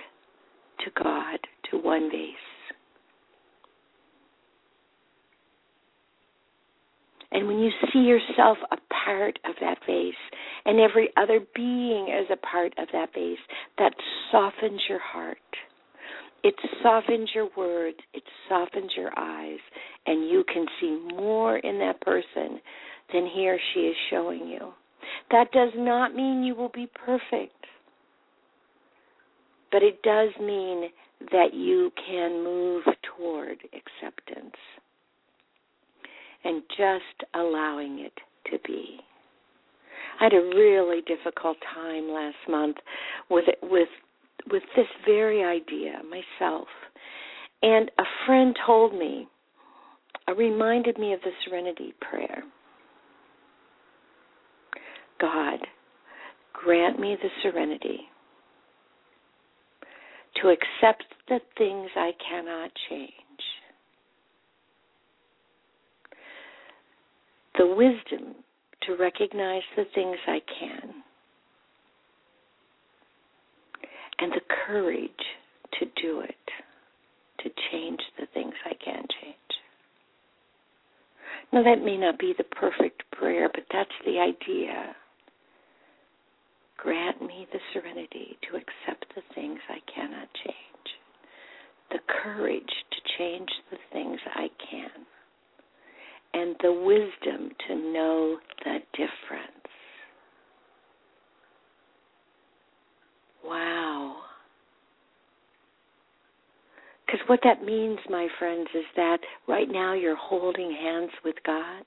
to 0.85 1.03
God, 1.03 1.38
to 1.71 1.79
one 1.79 2.11
vase. 2.11 2.56
And 7.33 7.47
when 7.47 7.59
you 7.59 7.71
see 7.93 8.01
yourself 8.01 8.59
a 8.71 8.77
part 9.05 9.39
of 9.45 9.55
that 9.61 9.79
vase 9.87 10.15
and 10.65 10.81
every 10.81 11.11
other 11.17 11.41
being 11.55 12.09
is 12.09 12.27
a 12.31 12.37
part 12.37 12.73
of 12.79 12.89
that 12.93 13.12
vase, 13.15 13.39
that 13.79 13.95
softens 14.31 14.81
your 14.89 15.01
heart. 15.01 15.39
It 16.45 16.55
softens 16.83 17.31
your 17.35 17.49
words, 17.57 17.99
it 18.15 18.23
softens 18.49 18.93
your 18.97 19.11
eyes, 19.17 19.59
and 20.07 20.31
you 20.31 20.45
can 20.53 20.67
see 20.81 20.97
more 21.15 21.59
in 21.59 21.79
that 21.81 22.01
person 22.01 22.61
than 23.12 23.27
he 23.27 23.49
or 23.49 23.59
she 23.75 23.81
is 23.81 23.97
showing 24.11 24.47
you. 24.47 24.73
That 25.31 25.51
does 25.53 25.73
not 25.77 26.15
mean 26.15 26.45
you 26.45 26.55
will 26.55 26.71
be 26.73 26.89
perfect, 27.05 27.67
but 29.73 29.83
it 29.83 30.03
does 30.03 30.31
mean 30.41 30.91
that 31.33 31.55
you 31.55 31.91
can 32.07 32.45
move 32.45 32.85
toward 33.17 33.59
acceptance 33.73 34.26
just 36.77 37.31
allowing 37.35 38.01
it 38.01 38.12
to 38.51 38.59
be. 38.67 39.01
I 40.21 40.25
had 40.25 40.33
a 40.33 40.51
really 40.55 41.03
difficult 41.03 41.57
time 41.75 42.09
last 42.09 42.37
month 42.49 42.77
with 43.31 43.45
it, 43.49 43.59
with 43.62 43.89
with 44.51 44.62
this 44.77 44.87
very 45.05 45.45
idea 45.45 46.01
myself. 46.09 46.69
And 47.62 47.91
a 47.99 48.05
friend 48.27 48.57
told 48.65 48.93
me, 48.95 49.27
uh, 50.29 50.35
reminded 50.35 50.99
me 50.99 51.12
of 51.12 51.21
the 51.23 51.31
serenity 51.45 51.95
prayer. 52.01 52.43
God, 55.21 55.61
grant 56.53 57.01
me 57.01 57.17
the 57.21 57.29
serenity 57.43 58.01
to 60.43 60.49
accept 60.49 61.05
the 61.29 61.41
things 61.57 61.89
I 61.97 62.12
cannot 62.29 62.71
change, 62.91 63.12
the 67.59 67.66
wisdom 67.66 68.35
to 68.83 68.97
recognize 68.97 69.62
the 69.77 69.85
things 69.95 70.16
I 70.27 70.40
can, 70.59 71.03
and 74.19 74.33
the 74.33 74.40
courage 74.66 75.11
to 75.79 75.87
do 76.03 76.21
it, 76.21 76.35
to 77.42 77.51
change 77.71 78.01
the 78.19 78.27
things 78.33 78.55
I 78.64 78.75
can 78.83 79.05
change. 79.23 79.37
Now, 81.53 81.62
that 81.62 81.85
may 81.85 81.97
not 81.97 82.19
be 82.19 82.35
the 82.37 82.45
perfect 82.45 83.03
prayer, 83.12 83.49
but 83.53 83.64
that's 83.73 83.90
the 84.05 84.19
idea. 84.19 84.95
Grant 86.77 87.23
me 87.23 87.47
the 87.53 87.61
serenity 87.73 88.38
to 88.49 88.57
accept 88.57 89.07
the 89.14 89.23
things 89.35 89.59
I 89.69 89.79
cannot 89.92 90.29
change, 90.45 90.88
the 91.90 92.01
courage 92.23 92.62
to 92.62 93.19
change 93.19 93.49
the 93.71 93.79
things 93.92 94.19
I 94.35 94.49
can, 94.71 95.07
and 96.37 96.55
the 96.62 96.72
wisdom 96.72 97.51
to 97.66 97.75
know 97.75 98.37
the 98.64 98.79
difference. 98.92 99.53
Wow. 103.42 104.16
Because 107.07 107.20
what 107.27 107.40
that 107.44 107.64
means, 107.64 107.99
my 108.11 108.29
friends, 108.38 108.68
is 108.75 108.85
that 108.96 109.18
right 109.49 109.68
now 109.70 109.94
you're 109.94 110.16
holding 110.16 110.70
hands 110.72 111.12
with 111.25 111.37
God. 111.46 111.85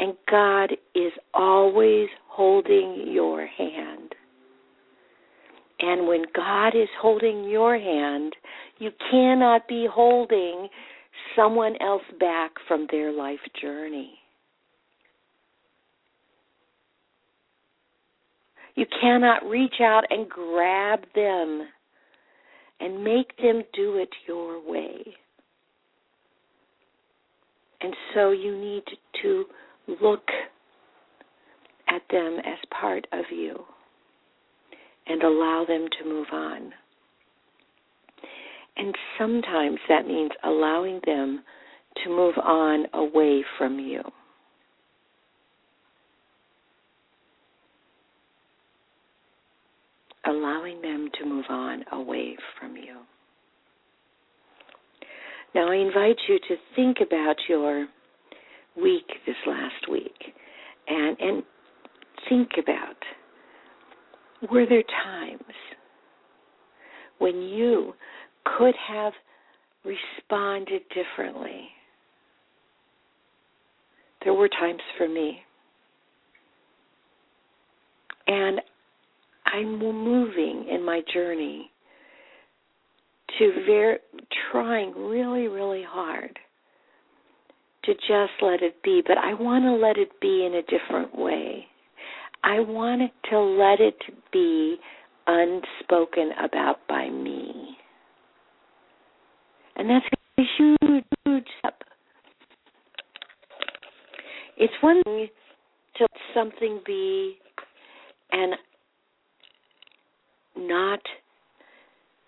And 0.00 0.14
God 0.30 0.72
is 0.94 1.12
always 1.34 2.08
holding 2.28 3.12
your 3.12 3.46
hand. 3.46 4.14
And 5.80 6.06
when 6.06 6.22
God 6.34 6.68
is 6.68 6.88
holding 7.00 7.50
your 7.50 7.78
hand, 7.78 8.34
you 8.78 8.90
cannot 9.10 9.68
be 9.68 9.86
holding 9.92 10.68
someone 11.36 11.74
else 11.80 12.02
back 12.18 12.52
from 12.68 12.86
their 12.90 13.12
life 13.12 13.40
journey. 13.60 14.18
You 18.74 18.86
cannot 19.00 19.44
reach 19.44 19.80
out 19.80 20.04
and 20.10 20.28
grab 20.28 21.00
them 21.14 21.68
and 22.80 23.04
make 23.04 23.36
them 23.36 23.62
do 23.74 23.96
it 23.96 24.08
your 24.26 24.60
way. 24.68 25.04
And 27.80 27.94
so 28.14 28.30
you 28.30 28.56
need 28.56 28.84
to 29.22 29.44
look 30.00 30.26
at 31.88 32.02
them 32.10 32.38
as 32.38 32.58
part 32.80 33.06
of 33.12 33.24
you 33.30 33.58
and 35.06 35.22
allow 35.22 35.64
them 35.66 35.86
to 35.98 36.08
move 36.08 36.28
on. 36.32 36.72
And 38.82 38.96
sometimes 39.16 39.78
that 39.88 40.08
means 40.08 40.32
allowing 40.42 41.00
them 41.06 41.44
to 42.02 42.10
move 42.10 42.34
on 42.42 42.86
away 42.92 43.44
from 43.56 43.78
you. 43.78 44.02
allowing 50.24 50.80
them 50.80 51.08
to 51.18 51.26
move 51.28 51.44
on 51.48 51.84
away 51.90 52.36
from 52.60 52.76
you. 52.76 53.00
Now, 55.52 55.72
I 55.72 55.74
invite 55.74 56.16
you 56.28 56.38
to 56.38 56.54
think 56.76 56.98
about 57.04 57.34
your 57.48 57.88
week 58.80 59.08
this 59.26 59.34
last 59.48 59.90
week 59.90 60.14
and, 60.86 61.16
and 61.18 61.42
think 62.28 62.50
about 62.56 62.94
were 64.48 64.64
there 64.64 64.84
times 65.04 65.42
when 67.18 67.42
you 67.42 67.92
could 68.44 68.74
have 68.88 69.12
responded 69.84 70.82
differently? 70.94 71.68
There 74.24 74.34
were 74.34 74.48
times 74.48 74.80
for 74.96 75.08
me. 75.08 75.40
And 78.26 78.60
I'm 79.46 79.78
moving 79.78 80.68
in 80.70 80.84
my 80.84 81.02
journey 81.12 81.70
to 83.38 83.52
ver- 83.66 83.98
trying 84.50 84.94
really, 84.94 85.48
really 85.48 85.84
hard 85.86 86.38
to 87.84 87.94
just 87.94 88.32
let 88.40 88.62
it 88.62 88.80
be, 88.82 89.02
but 89.06 89.18
I 89.18 89.34
want 89.34 89.64
to 89.64 89.72
let 89.72 89.96
it 89.98 90.20
be 90.20 90.46
in 90.46 90.54
a 90.54 90.62
different 90.62 91.18
way. 91.18 91.66
I 92.44 92.60
want 92.60 93.10
to 93.30 93.38
let 93.38 93.80
it 93.80 93.96
be 94.32 94.76
unspoken 95.26 96.30
about 96.44 96.76
by 96.88 97.08
me. 97.08 97.41
And 99.82 99.90
that's 99.90 100.06
a 100.38 100.42
huge, 100.56 101.04
huge 101.24 101.46
step. 101.58 101.74
It's 104.56 104.72
one 104.80 105.02
thing 105.02 105.26
to 105.96 106.02
let 106.02 106.20
something 106.32 106.80
be 106.86 107.34
and 108.30 108.54
not 110.56 111.00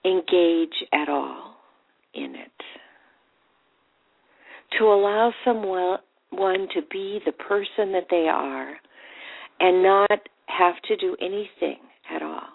engage 0.05 0.75
at 0.93 1.09
all 1.09 1.55
in 2.15 2.35
it. 2.35 2.51
To 4.81 4.87
allow 4.87 5.33
someone 5.45 5.99
to 6.75 6.83
be 6.91 7.21
the 7.25 7.31
person 7.31 7.93
that 7.93 8.09
they 8.11 8.27
are 8.29 8.75
and 9.61 9.81
not 9.81 10.11
have 10.47 10.75
to 10.89 10.97
do 10.97 11.17
anything 11.21 11.79
at 12.13 12.21
all. 12.21 12.54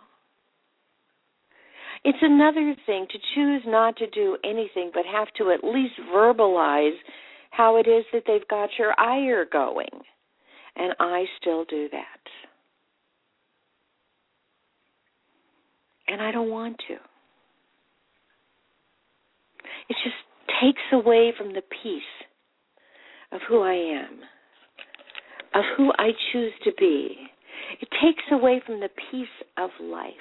It's 2.03 2.17
another 2.21 2.75
thing 2.85 3.07
to 3.11 3.17
choose 3.35 3.61
not 3.65 3.97
to 3.97 4.09
do 4.09 4.37
anything 4.43 4.91
but 4.93 5.03
have 5.05 5.27
to 5.37 5.51
at 5.51 5.63
least 5.63 5.95
verbalize 6.13 6.97
how 7.51 7.77
it 7.77 7.87
is 7.87 8.05
that 8.13 8.23
they've 8.25 8.47
got 8.47 8.69
your 8.77 8.97
ire 8.99 9.45
going. 9.51 9.89
And 10.75 10.93
I 10.99 11.25
still 11.39 11.65
do 11.65 11.89
that. 11.91 12.19
and 16.09 16.21
I 16.21 16.31
don't 16.31 16.49
want 16.49 16.77
to. 16.87 16.93
It 19.89 19.97
just 20.03 20.15
takes 20.61 20.81
away 20.91 21.33
from 21.37 21.53
the 21.53 21.61
peace 21.83 22.01
of 23.31 23.41
who 23.47 23.61
I 23.61 23.73
am, 23.73 24.19
of 25.53 25.63
who 25.77 25.91
I 25.97 26.09
choose 26.31 26.53
to 26.63 26.71
be. 26.77 27.15
It 27.81 27.89
takes 28.01 28.23
away 28.31 28.61
from 28.65 28.79
the 28.79 28.89
peace 29.11 29.27
of 29.57 29.69
life. 29.81 30.13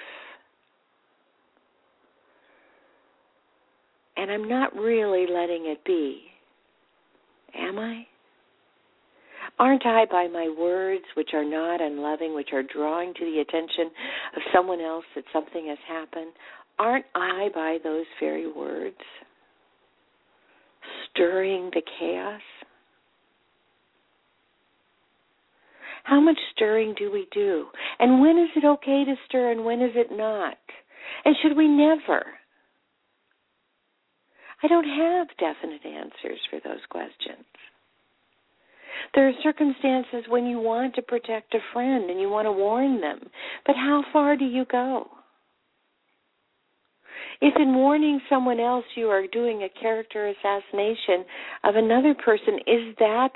And 4.19 4.29
I'm 4.29 4.49
not 4.49 4.75
really 4.75 5.25
letting 5.31 5.65
it 5.67 5.83
be. 5.85 6.23
Am 7.55 7.79
I? 7.79 8.05
Aren't 9.57 9.85
I 9.85 10.05
by 10.11 10.27
my 10.27 10.53
words, 10.57 11.05
which 11.15 11.29
are 11.33 11.45
not 11.45 11.81
unloving, 11.81 12.35
which 12.35 12.49
are 12.51 12.63
drawing 12.63 13.13
to 13.13 13.25
the 13.25 13.39
attention 13.39 13.91
of 14.35 14.41
someone 14.53 14.81
else 14.81 15.05
that 15.15 15.23
something 15.31 15.67
has 15.67 15.77
happened? 15.87 16.31
Aren't 16.77 17.05
I 17.15 17.47
by 17.53 17.77
those 17.81 18.05
very 18.19 18.51
words 18.51 18.97
stirring 21.11 21.71
the 21.73 21.81
chaos? 21.99 22.41
How 26.03 26.19
much 26.19 26.37
stirring 26.55 26.93
do 26.97 27.09
we 27.11 27.27
do? 27.33 27.67
And 27.99 28.21
when 28.21 28.37
is 28.37 28.49
it 28.55 28.65
okay 28.65 29.05
to 29.05 29.15
stir 29.27 29.51
and 29.51 29.63
when 29.63 29.81
is 29.81 29.91
it 29.95 30.07
not? 30.11 30.57
And 31.23 31.35
should 31.41 31.55
we 31.55 31.67
never? 31.67 32.25
I 34.61 34.67
don't 34.67 34.83
have 34.83 35.27
definite 35.37 35.85
answers 35.85 36.39
for 36.49 36.59
those 36.63 36.83
questions. 36.89 37.45
There 39.15 39.27
are 39.27 39.33
circumstances 39.43 40.25
when 40.27 40.45
you 40.45 40.59
want 40.59 40.95
to 40.95 41.01
protect 41.01 41.53
a 41.53 41.59
friend 41.73 42.09
and 42.09 42.19
you 42.19 42.29
want 42.29 42.45
to 42.45 42.51
warn 42.51 42.99
them, 42.99 43.19
but 43.65 43.75
how 43.75 44.03
far 44.11 44.35
do 44.35 44.45
you 44.45 44.65
go? 44.69 45.07
If 47.41 47.53
in 47.55 47.73
warning 47.73 48.19
someone 48.29 48.59
else 48.59 48.85
you 48.95 49.07
are 49.07 49.25
doing 49.27 49.63
a 49.63 49.79
character 49.79 50.27
assassination 50.27 51.25
of 51.63 51.75
another 51.75 52.13
person, 52.13 52.55
is 52.67 52.95
that 52.99 53.29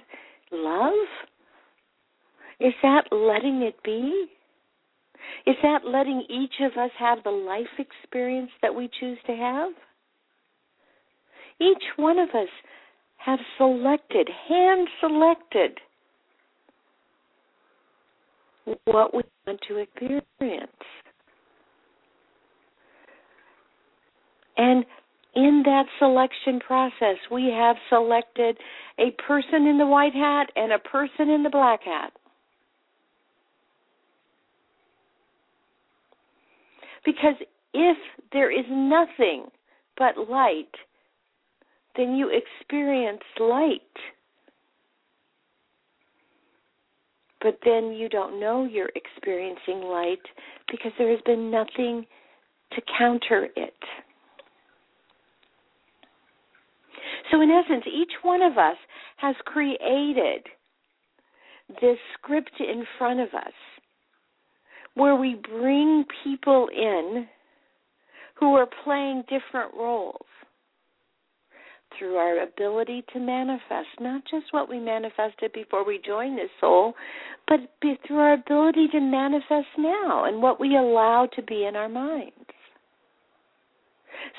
love? 0.52 1.08
Is 2.60 2.74
that 2.82 3.04
letting 3.12 3.62
it 3.62 3.82
be? 3.84 4.28
Is 5.48 5.56
that 5.64 5.86
letting 5.86 6.26
each 6.30 6.54
of 6.62 6.78
us 6.78 6.92
have 7.00 7.24
the 7.24 7.32
life 7.32 7.80
experience 7.80 8.52
that 8.62 8.76
we 8.76 8.90
choose 9.00 9.18
to 9.26 9.36
have? 9.36 9.72
Each 11.60 11.84
one 11.98 12.20
of 12.20 12.30
us 12.30 12.50
have 13.18 13.40
selected, 13.58 14.30
hand 14.50 14.88
selected, 15.00 15.80
what 18.86 19.14
we 19.14 19.24
want 19.46 19.60
to 19.68 19.78
experience. 19.78 20.72
And 24.58 24.86
in 25.36 25.64
that 25.66 25.86
selection 26.00 26.60
process, 26.60 27.18
we 27.32 27.52
have 27.52 27.76
selected 27.90 28.58
a 29.00 29.12
person 29.26 29.66
in 29.68 29.78
the 29.78 29.88
white 29.88 30.14
hat 30.14 30.52
and 30.56 30.72
a 30.72 30.80
person 30.80 31.30
in 31.30 31.44
the 31.44 31.50
black 31.50 31.84
hat. 31.84 32.14
Because 37.04 37.36
if 37.74 37.98
there 38.32 38.52
is 38.52 38.66
nothing 38.70 39.48
but 39.98 40.30
light, 40.30 40.70
then 41.96 42.16
you 42.16 42.30
experience 42.30 43.22
light. 43.40 43.82
But 47.42 47.60
then 47.66 47.92
you 47.92 48.08
don't 48.10 48.40
know 48.40 48.66
you're 48.66 48.92
experiencing 48.96 49.82
light 49.82 50.22
because 50.72 50.92
there 50.98 51.12
has 51.12 51.20
been 51.26 51.52
nothing 51.52 52.06
to 52.72 52.82
counter 52.98 53.48
it. 53.56 53.74
So, 57.32 57.42
in 57.42 57.50
essence, 57.50 57.84
each 57.88 58.12
one 58.22 58.42
of 58.42 58.58
us 58.58 58.78
has 59.18 59.36
created 59.46 60.46
this 61.82 61.98
script 62.14 62.52
in 62.60 62.86
front 62.98 63.20
of 63.20 63.30
us 63.34 63.54
where 64.96 65.16
we 65.16 65.36
bring 65.36 66.06
people 66.24 66.68
in 66.76 67.28
who 68.36 68.56
are 68.56 68.68
playing 68.84 69.24
different 69.24 69.74
roles 69.76 70.26
through 71.98 72.16
our 72.16 72.44
ability 72.44 73.04
to 73.14 73.20
manifest, 73.20 73.90
not 74.00 74.24
just 74.30 74.46
what 74.52 74.70
we 74.70 74.80
manifested 74.80 75.52
before 75.54 75.86
we 75.86 76.00
joined 76.06 76.38
this 76.38 76.50
soul, 76.60 76.94
but 77.48 77.60
through 78.08 78.20
our 78.20 78.34
ability 78.34 78.88
to 78.92 79.00
manifest 79.00 79.68
now 79.78 80.26
and 80.26 80.42
what 80.42 80.60
we 80.60 80.76
allow 80.76 81.28
to 81.36 81.42
be 81.44 81.66
in 81.66 81.76
our 81.76 81.90
minds. 81.90 82.34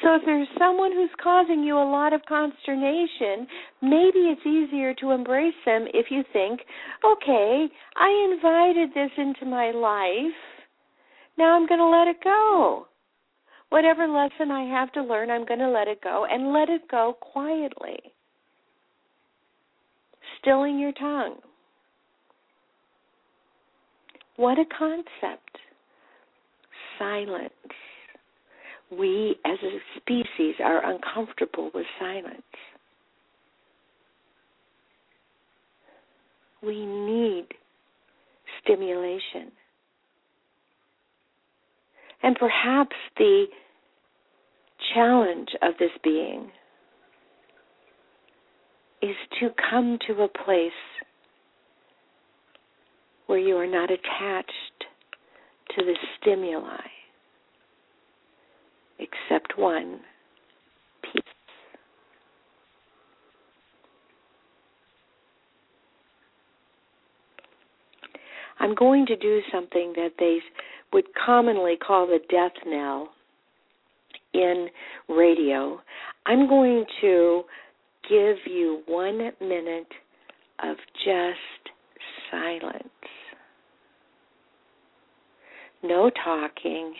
So 0.02 0.14
if 0.14 0.22
there's 0.24 0.48
someone 0.58 0.92
who's 0.92 1.10
causing 1.22 1.62
you 1.62 1.76
a 1.76 1.90
lot 1.90 2.12
of 2.12 2.22
consternation, 2.26 3.46
maybe 3.82 4.32
it's 4.32 4.46
easier 4.46 4.94
to 4.94 5.10
embrace 5.10 5.54
them 5.64 5.86
if 5.92 6.06
you 6.10 6.24
think, 6.32 6.60
okay, 7.04 7.66
I 7.96 8.32
invited 8.32 8.90
this 8.94 9.10
into 9.16 9.44
my 9.44 9.70
life. 9.70 10.34
Now 11.36 11.56
I'm 11.56 11.66
going 11.66 11.80
to 11.80 11.86
let 11.86 12.08
it 12.08 12.22
go. 12.22 12.86
Whatever 13.74 14.06
lesson 14.06 14.52
I 14.52 14.62
have 14.70 14.92
to 14.92 15.02
learn, 15.02 15.32
I'm 15.32 15.44
going 15.44 15.58
to 15.58 15.68
let 15.68 15.88
it 15.88 16.00
go 16.00 16.26
and 16.30 16.52
let 16.52 16.68
it 16.68 16.88
go 16.88 17.16
quietly. 17.20 17.98
Stilling 20.40 20.78
your 20.78 20.92
tongue. 20.92 21.38
What 24.36 24.60
a 24.60 24.64
concept. 24.78 25.58
Silence 27.00 27.50
we 28.92 29.34
as 29.44 29.58
a 29.64 29.78
species 29.96 30.54
are 30.62 30.88
uncomfortable 30.88 31.72
with 31.74 31.86
silence. 31.98 32.42
We 36.62 36.86
need 36.86 37.46
stimulation. 38.62 39.50
And 42.22 42.36
perhaps 42.36 42.94
the 43.18 43.46
challenge 44.92 45.48
of 45.62 45.74
this 45.78 45.90
being 46.02 46.50
is 49.02 49.16
to 49.40 49.50
come 49.70 49.98
to 50.06 50.22
a 50.22 50.28
place 50.28 50.72
where 53.26 53.38
you 53.38 53.56
are 53.56 53.66
not 53.66 53.90
attached 53.90 54.84
to 55.76 55.84
the 55.84 55.94
stimuli 56.20 56.86
except 58.98 59.58
one 59.58 60.00
peace. 61.02 61.22
I'm 68.60 68.74
going 68.74 69.04
to 69.06 69.16
do 69.16 69.40
something 69.52 69.92
that 69.96 70.12
they 70.18 70.38
would 70.92 71.06
commonly 71.26 71.76
call 71.76 72.06
the 72.06 72.20
death 72.30 72.52
knell 72.66 73.10
in 74.34 74.68
radio. 75.08 75.80
I'm 76.26 76.48
going 76.48 76.84
to 77.00 77.42
give 78.08 78.36
you 78.46 78.82
one 78.86 79.30
minute 79.40 79.92
of 80.62 80.76
just 81.04 81.72
silence. 82.30 82.82
No 85.82 86.10
talking, 86.24 86.94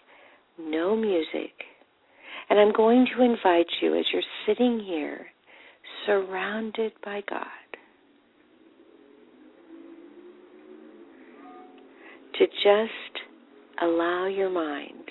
no 0.59 0.97
music 0.97 1.53
and 2.49 2.59
I'm 2.59 2.73
going 2.73 3.07
to 3.17 3.23
invite 3.23 3.67
you 3.81 3.99
as 3.99 4.05
you're 4.13 4.23
sitting 4.47 4.81
here, 4.81 5.27
surrounded 6.07 6.93
by 7.05 7.23
God, 7.29 7.47
to 12.39 12.47
just 12.47 13.25
allow 13.83 14.27
your 14.27 14.51
mind 14.51 15.04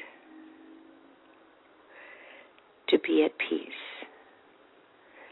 to 2.93 2.99
be 2.99 3.25
at 3.25 3.31
peace. 3.49 3.69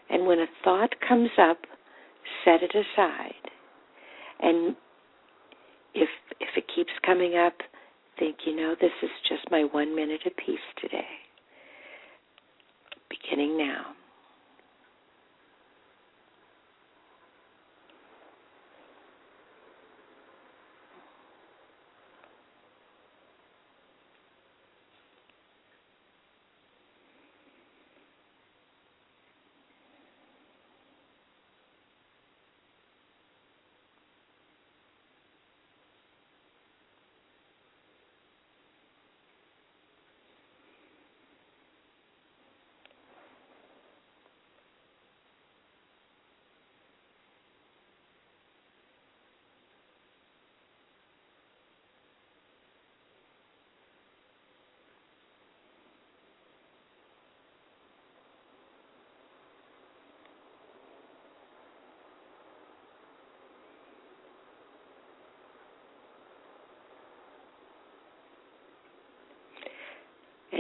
And 0.10 0.28
when 0.28 0.39
a 0.39 0.47
thought 0.63 0.93
comes 1.08 1.30
up, 1.39 1.60
set 2.43 2.62
it 2.62 2.76
aside. 2.76 3.34
And 4.41 4.76
if 5.93 6.10
if 6.39 6.50
it 6.58 6.65
keeps 6.76 6.91
coming 7.06 7.38
up, 7.38 7.54
think, 8.19 8.36
you 8.45 8.56
know, 8.56 8.76
this 8.82 8.91
is 9.02 9.10
just 9.30 9.50
my 9.52 9.63
one 9.63 9.95
minute 9.95 10.21
of 10.26 10.36
peace 10.38 10.60
today 10.82 11.08
beginning 13.12 13.58
now. 13.58 13.93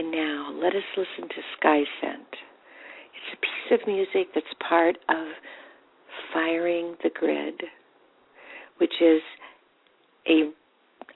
And 0.01 0.09
now 0.09 0.51
let 0.59 0.75
us 0.75 0.81
listen 0.97 1.29
to 1.29 1.41
Sky 1.59 1.81
Sent. 2.01 2.27
It's 3.13 3.33
a 3.33 3.37
piece 3.37 3.79
of 3.79 3.87
music 3.87 4.33
that's 4.33 4.47
part 4.67 4.97
of 5.09 5.27
Firing 6.33 6.95
the 7.03 7.11
Grid, 7.13 7.61
which 8.79 8.93
is 8.99 9.21
a 10.27 10.49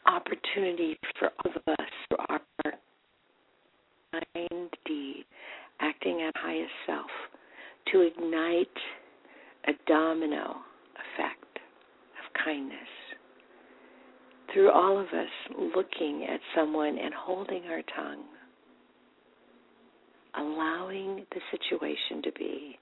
opportunity 0.08 1.00
for 1.18 1.32
all 1.44 1.52
of 1.56 1.80
us 1.80 1.88
through 2.08 2.18
our 2.30 2.42
mind 4.36 4.70
deed, 4.86 5.26
acting 5.80 6.22
at 6.22 6.38
highest 6.38 6.70
self, 6.86 7.10
to 7.92 8.02
ignite 8.02 8.68
a 9.68 9.72
domino 9.88 10.58
effect 10.94 11.58
of 11.58 12.44
kindness 12.46 12.78
through 14.54 14.70
all 14.70 15.00
of 15.00 15.08
us 15.08 15.74
looking 15.76 16.28
at 16.32 16.40
someone 16.56 17.00
and 17.00 17.16
holding 17.16 17.64
our 17.64 17.82
tongue, 17.96 18.26
allowing 20.38 21.26
the 21.32 21.42
situation 21.52 22.22
to 22.24 22.32
be. 22.32 22.78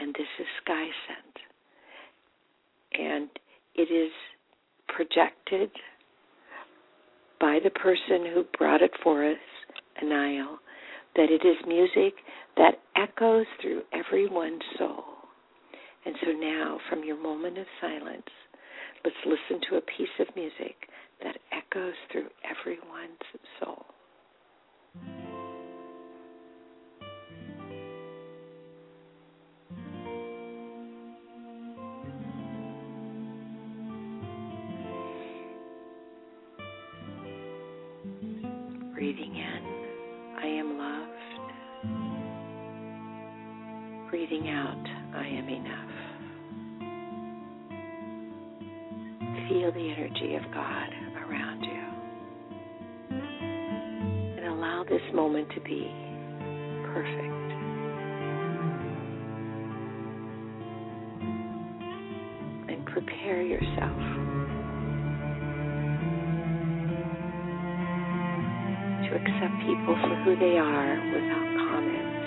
And 0.00 0.14
this 0.14 0.26
is 0.38 0.46
sky 0.62 0.86
sent. 1.06 1.36
And 3.00 3.28
it 3.74 3.92
is 3.92 4.12
projected 4.88 5.70
by 7.40 7.58
the 7.62 7.70
person 7.70 8.32
who 8.32 8.44
brought 8.58 8.82
it 8.82 8.92
for 9.02 9.28
us, 9.28 9.36
Anil, 10.02 10.56
that 11.16 11.30
it 11.30 11.46
is 11.46 11.56
music 11.66 12.14
that 12.56 12.80
echoes 12.96 13.46
through 13.60 13.82
everyone's 13.92 14.62
soul. 14.78 15.04
And 16.04 16.14
so 16.24 16.30
now, 16.32 16.78
from 16.88 17.04
your 17.04 17.20
moment 17.20 17.58
of 17.58 17.66
silence, 17.80 18.30
let's 19.04 19.16
listen 19.24 19.60
to 19.68 19.76
a 19.76 19.80
piece 19.80 20.08
of 20.20 20.34
music 20.36 20.76
that 21.22 21.36
echoes 21.52 21.94
through 22.12 22.28
everyone's 22.44 23.18
soul. 23.60 23.86
Prepare 63.06 63.42
yourself 63.42 63.98
to 69.02 69.14
accept 69.14 69.54
people 69.62 69.94
for 70.02 70.16
who 70.24 70.36
they 70.36 70.58
are 70.58 70.96
without 71.14 71.48
comment. 71.70 72.24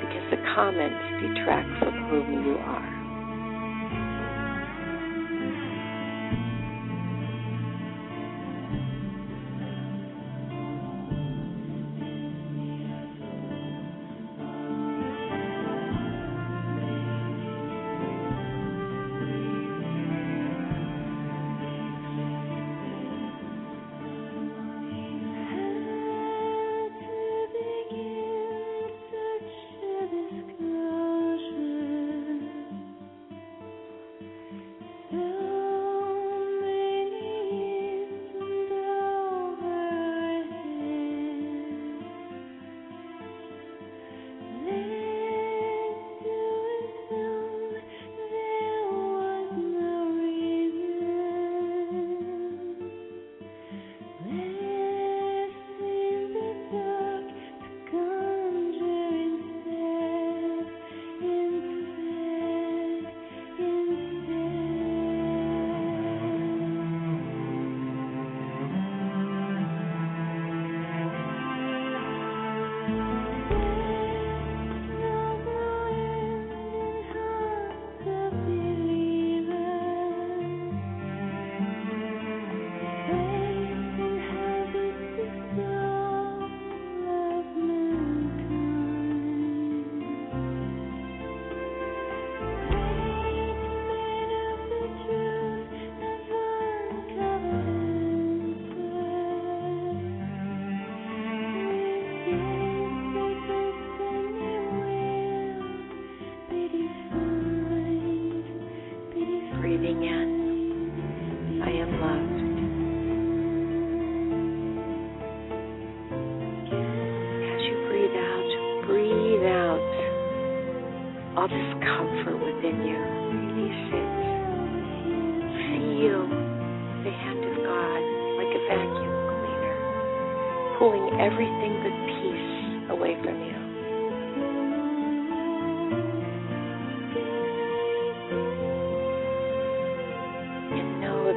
Because 0.00 0.30
the 0.30 0.40
comments 0.54 1.04
detract 1.20 1.68
from 1.78 1.94
whom 2.08 2.46
you 2.46 2.56
are. 2.56 3.05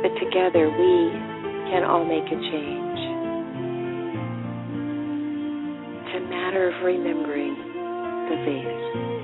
That 0.01 0.15
together 0.17 0.69
we 0.69 1.11
can 1.69 1.83
all 1.83 2.05
make 2.05 2.23
a 2.23 2.39
change. 2.39 2.99
It's 6.05 6.15
a 6.15 6.29
matter 6.29 6.69
of 6.69 6.83
remembering 6.85 7.55
the 8.29 8.35
vase. 8.45 9.18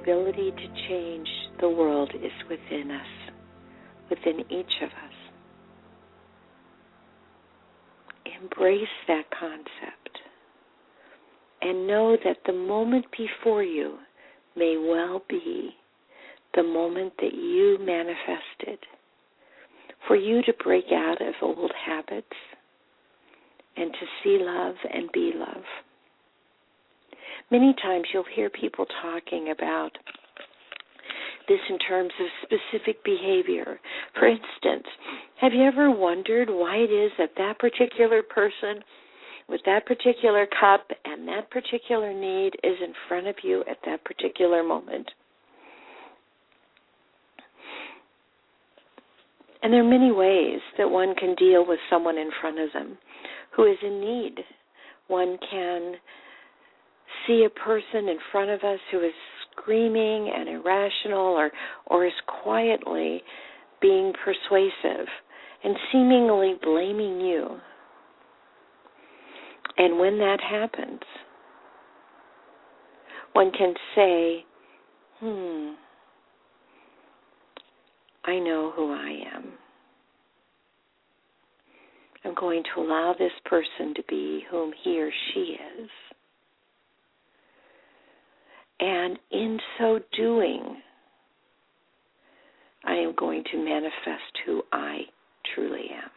Ability 0.00 0.50
to 0.50 0.88
change 0.88 1.28
the 1.60 1.68
world 1.68 2.10
is 2.14 2.32
within 2.48 2.90
us, 2.90 3.32
within 4.10 4.40
each 4.50 4.72
of 4.82 4.88
us. 4.88 5.16
Embrace 8.40 8.82
that 9.08 9.24
concept 9.38 10.18
and 11.62 11.86
know 11.86 12.16
that 12.24 12.36
the 12.46 12.52
moment 12.52 13.06
before 13.16 13.62
you 13.62 13.96
may 14.56 14.76
well 14.76 15.22
be 15.28 15.70
the 16.54 16.62
moment 16.62 17.12
that 17.18 17.34
you 17.34 17.78
manifested 17.80 18.78
for 20.06 20.16
you 20.16 20.42
to 20.42 20.52
break 20.62 20.84
out 20.92 21.20
of 21.20 21.34
old 21.42 21.72
habits 21.84 22.26
and 23.76 23.92
to 23.92 24.06
see 24.22 24.38
love 24.40 24.74
and 24.92 25.10
be 25.12 25.32
love. 25.34 25.64
Many 27.50 27.74
times 27.80 28.04
you'll 28.12 28.24
hear 28.34 28.50
people 28.50 28.86
talking 29.02 29.50
about 29.50 29.90
this 31.48 31.60
in 31.70 31.78
terms 31.78 32.10
of 32.20 32.26
specific 32.42 33.04
behavior. 33.04 33.78
For 34.18 34.26
instance, 34.26 34.86
have 35.40 35.52
you 35.52 35.62
ever 35.62 35.90
wondered 35.90 36.48
why 36.50 36.76
it 36.76 36.90
is 36.90 37.12
that 37.18 37.30
that 37.36 37.58
particular 37.58 38.22
person 38.22 38.82
with 39.48 39.60
that 39.64 39.86
particular 39.86 40.46
cup 40.58 40.90
and 41.04 41.28
that 41.28 41.50
particular 41.50 42.12
need 42.12 42.54
is 42.64 42.76
in 42.82 42.92
front 43.06 43.28
of 43.28 43.36
you 43.44 43.62
at 43.70 43.78
that 43.86 44.04
particular 44.04 44.64
moment? 44.64 45.08
And 49.62 49.72
there 49.72 49.80
are 49.80 49.88
many 49.88 50.10
ways 50.10 50.60
that 50.78 50.90
one 50.90 51.14
can 51.14 51.34
deal 51.36 51.66
with 51.66 51.78
someone 51.90 52.18
in 52.18 52.30
front 52.40 52.58
of 52.58 52.72
them 52.72 52.98
who 53.54 53.64
is 53.64 53.78
in 53.82 54.00
need. 54.00 54.34
One 55.08 55.38
can 55.50 55.94
see 57.26 57.46
a 57.46 57.50
person 57.50 58.08
in 58.08 58.18
front 58.32 58.50
of 58.50 58.60
us 58.62 58.78
who 58.90 59.00
is 59.00 59.12
screaming 59.52 60.32
and 60.34 60.48
irrational 60.48 61.18
or 61.36 61.50
or 61.86 62.06
is 62.06 62.12
quietly 62.42 63.22
being 63.80 64.12
persuasive 64.24 65.06
and 65.64 65.76
seemingly 65.92 66.54
blaming 66.62 67.20
you. 67.20 67.58
And 69.78 69.98
when 69.98 70.18
that 70.18 70.38
happens, 70.40 71.00
one 73.32 73.50
can 73.52 73.74
say, 73.94 74.44
hmm, 75.20 75.72
I 78.24 78.38
know 78.38 78.72
who 78.74 78.92
I 78.92 79.36
am. 79.36 79.52
I'm 82.24 82.34
going 82.34 82.62
to 82.74 82.80
allow 82.80 83.14
this 83.16 83.32
person 83.44 83.94
to 83.94 84.02
be 84.08 84.44
whom 84.50 84.72
he 84.82 85.00
or 85.00 85.10
she 85.32 85.56
is. 85.80 85.90
And 88.78 89.18
in 89.30 89.58
so 89.78 90.00
doing, 90.16 90.76
I 92.84 92.94
am 92.94 93.14
going 93.16 93.42
to 93.50 93.64
manifest 93.64 94.38
who 94.44 94.62
I 94.72 95.00
truly 95.54 95.86
am. 95.92 96.10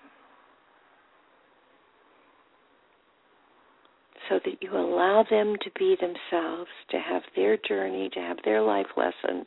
So 4.29 4.39
that 4.45 4.61
you 4.61 4.71
allow 4.77 5.25
them 5.29 5.55
to 5.63 5.71
be 5.79 5.95
themselves, 5.99 6.69
to 6.91 6.99
have 6.99 7.23
their 7.35 7.57
journey, 7.67 8.09
to 8.13 8.19
have 8.19 8.37
their 8.45 8.61
life 8.61 8.85
lessons, 8.95 9.45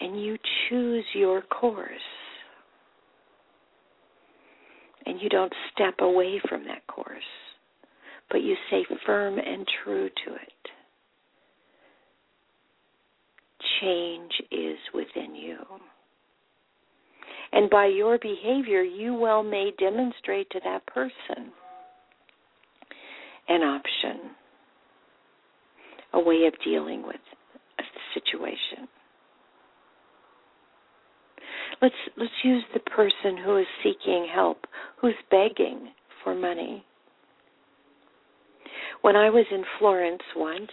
and 0.00 0.20
you 0.20 0.36
choose 0.68 1.04
your 1.14 1.42
course. 1.42 1.90
And 5.06 5.20
you 5.20 5.28
don't 5.28 5.52
step 5.72 5.94
away 6.00 6.40
from 6.48 6.64
that 6.64 6.86
course, 6.88 7.22
but 8.30 8.42
you 8.42 8.56
stay 8.68 8.84
firm 9.04 9.38
and 9.38 9.66
true 9.84 10.08
to 10.08 10.34
it. 10.34 10.71
Change 13.82 14.32
is 14.50 14.78
within 14.94 15.34
you. 15.34 15.56
And 17.52 17.68
by 17.68 17.86
your 17.86 18.18
behavior, 18.18 18.82
you 18.82 19.14
well 19.14 19.42
may 19.42 19.72
demonstrate 19.78 20.48
to 20.50 20.60
that 20.64 20.86
person 20.86 21.52
an 23.48 23.62
option, 23.62 24.30
a 26.14 26.20
way 26.20 26.44
of 26.46 26.54
dealing 26.64 27.02
with 27.04 27.16
a 27.78 27.82
situation. 28.14 28.88
Let's 31.82 31.94
let's 32.16 32.32
use 32.44 32.62
the 32.72 32.80
person 32.80 33.36
who 33.44 33.56
is 33.56 33.66
seeking 33.82 34.28
help, 34.32 34.64
who's 35.00 35.14
begging 35.30 35.88
for 36.22 36.34
money. 36.34 36.84
When 39.02 39.16
I 39.16 39.30
was 39.30 39.44
in 39.50 39.64
Florence 39.78 40.22
once, 40.36 40.70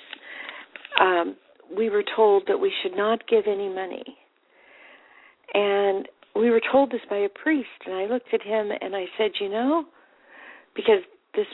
um, 1.01 1.35
we 1.75 1.89
were 1.89 2.03
told 2.15 2.43
that 2.47 2.59
we 2.59 2.71
should 2.81 2.95
not 2.95 3.27
give 3.27 3.45
any 3.47 3.69
money. 3.69 4.03
And 5.53 6.07
we 6.35 6.49
were 6.49 6.61
told 6.71 6.91
this 6.91 7.01
by 7.09 7.17
a 7.17 7.29
priest, 7.29 7.67
and 7.85 7.95
I 7.95 8.05
looked 8.05 8.33
at 8.33 8.41
him 8.41 8.69
and 8.81 8.95
I 8.95 9.05
said, 9.17 9.31
You 9.39 9.49
know, 9.49 9.85
because 10.75 11.01
this 11.35 11.47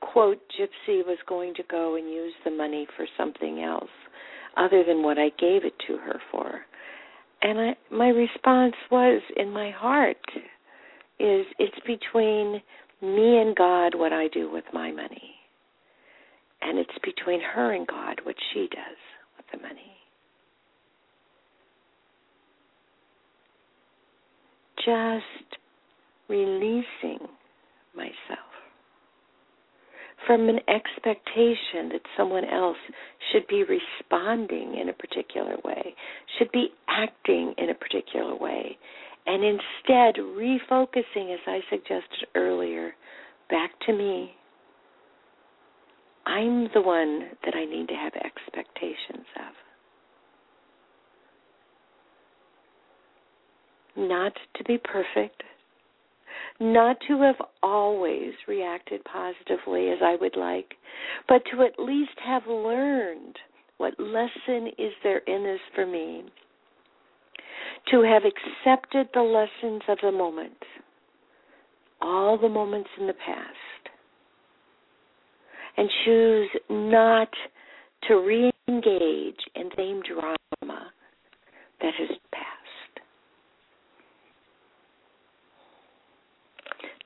quote 0.00 0.40
gypsy 0.58 1.06
was 1.06 1.18
going 1.28 1.54
to 1.54 1.62
go 1.70 1.96
and 1.96 2.08
use 2.10 2.32
the 2.44 2.50
money 2.50 2.86
for 2.96 3.06
something 3.16 3.62
else 3.62 3.90
other 4.56 4.84
than 4.86 5.02
what 5.02 5.18
I 5.18 5.28
gave 5.38 5.64
it 5.64 5.74
to 5.86 5.96
her 5.98 6.20
for. 6.30 6.60
And 7.40 7.60
I 7.60 7.76
my 7.90 8.08
response 8.08 8.74
was 8.90 9.22
in 9.36 9.50
my 9.50 9.70
heart 9.70 10.16
is 11.18 11.46
it's 11.58 11.78
between 11.86 12.60
me 13.00 13.38
and 13.38 13.54
God 13.56 13.94
what 13.94 14.12
I 14.12 14.28
do 14.28 14.50
with 14.50 14.64
my 14.72 14.90
money. 14.90 15.31
And 16.62 16.78
it's 16.78 16.90
between 17.02 17.40
her 17.40 17.72
and 17.72 17.86
God 17.86 18.20
what 18.22 18.36
she 18.52 18.68
does 18.70 18.98
with 19.36 19.46
the 19.52 19.58
money. 19.58 19.96
Just 24.76 25.58
releasing 26.28 27.28
myself 27.94 28.52
from 30.26 30.48
an 30.48 30.60
expectation 30.68 31.88
that 31.90 32.00
someone 32.16 32.44
else 32.44 32.76
should 33.32 33.46
be 33.48 33.64
responding 33.64 34.78
in 34.80 34.88
a 34.88 34.92
particular 34.92 35.56
way, 35.64 35.94
should 36.38 36.50
be 36.52 36.68
acting 36.88 37.54
in 37.58 37.70
a 37.70 37.74
particular 37.74 38.36
way, 38.36 38.76
and 39.26 39.44
instead 39.44 40.16
refocusing, 40.16 41.32
as 41.32 41.40
I 41.46 41.60
suggested 41.70 42.26
earlier, 42.34 42.94
back 43.50 43.70
to 43.86 43.92
me. 43.92 44.32
I'm 46.26 46.68
the 46.74 46.82
one 46.82 47.30
that 47.44 47.54
I 47.54 47.64
need 47.64 47.88
to 47.88 47.94
have 47.94 48.12
expectations 48.14 49.26
of. 49.36 49.54
Not 53.96 54.32
to 54.56 54.64
be 54.64 54.78
perfect, 54.78 55.42
not 56.60 56.96
to 57.08 57.20
have 57.22 57.36
always 57.62 58.32
reacted 58.48 59.02
positively 59.04 59.90
as 59.90 59.98
I 60.02 60.16
would 60.20 60.36
like, 60.36 60.74
but 61.28 61.42
to 61.50 61.62
at 61.62 61.78
least 61.78 62.18
have 62.24 62.46
learned 62.46 63.36
what 63.78 63.98
lesson 63.98 64.68
is 64.78 64.92
there 65.02 65.18
in 65.18 65.42
this 65.42 65.60
for 65.74 65.86
me. 65.86 66.24
To 67.90 68.02
have 68.02 68.22
accepted 68.24 69.08
the 69.12 69.22
lessons 69.22 69.82
of 69.88 69.98
the 70.02 70.12
moment, 70.12 70.56
all 72.00 72.38
the 72.38 72.48
moments 72.48 72.90
in 72.98 73.06
the 73.08 73.12
past, 73.12 73.71
and 75.76 75.88
choose 76.04 76.50
not 76.70 77.28
to 78.08 78.16
re 78.16 78.50
engage 78.68 79.40
in 79.54 79.68
the 79.68 79.74
same 79.76 80.02
drama 80.02 80.90
that 81.80 81.94
has 81.98 82.16
passed. 82.32 83.00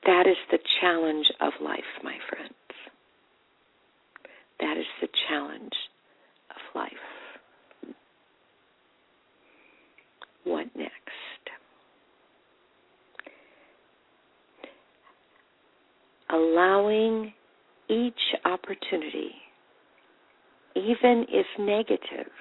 That 0.05 0.27
is 0.27 0.37
the 0.51 0.59
challenge 0.81 1.25
of 1.41 1.53
life, 1.61 1.79
my 2.03 2.17
friends. 2.29 2.53
That 4.59 4.77
is 4.77 4.85
the 5.01 5.09
challenge 5.27 5.73
of 6.51 6.75
life. 6.75 6.91
What 10.43 10.67
next? 10.75 10.93
allowing 16.29 17.33
each 17.89 18.13
opportunity, 18.45 19.31
even 20.75 21.25
if 21.29 21.45
negative, 21.59 22.31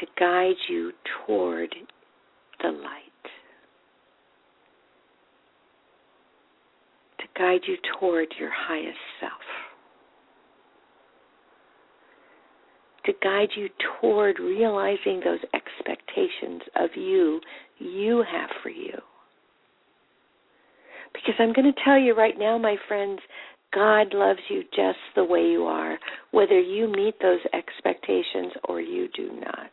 to 0.00 0.06
guide 0.18 0.56
you 0.68 0.92
toward 1.26 1.74
the 2.62 2.68
light. 2.68 3.00
To 7.18 7.24
guide 7.38 7.60
you 7.66 7.76
toward 7.98 8.28
your 8.38 8.50
highest 8.52 8.98
self. 9.20 9.32
To 13.06 13.12
guide 13.22 13.50
you 13.54 13.68
toward 14.00 14.38
realizing 14.38 15.20
those 15.20 15.40
expectations 15.52 16.62
of 16.76 16.90
you 16.96 17.40
you 17.78 18.24
have 18.30 18.50
for 18.62 18.70
you. 18.70 18.98
Because 21.14 21.34
I'm 21.38 21.52
going 21.52 21.72
to 21.72 21.80
tell 21.84 21.98
you 21.98 22.14
right 22.14 22.34
now, 22.36 22.58
my 22.58 22.76
friends, 22.88 23.20
God 23.72 24.12
loves 24.12 24.40
you 24.48 24.62
just 24.74 24.98
the 25.16 25.24
way 25.24 25.40
you 25.40 25.64
are, 25.64 25.98
whether 26.32 26.60
you 26.60 26.88
meet 26.88 27.14
those 27.22 27.40
expectations 27.52 28.52
or 28.68 28.80
you 28.80 29.08
do 29.16 29.30
not. 29.40 29.70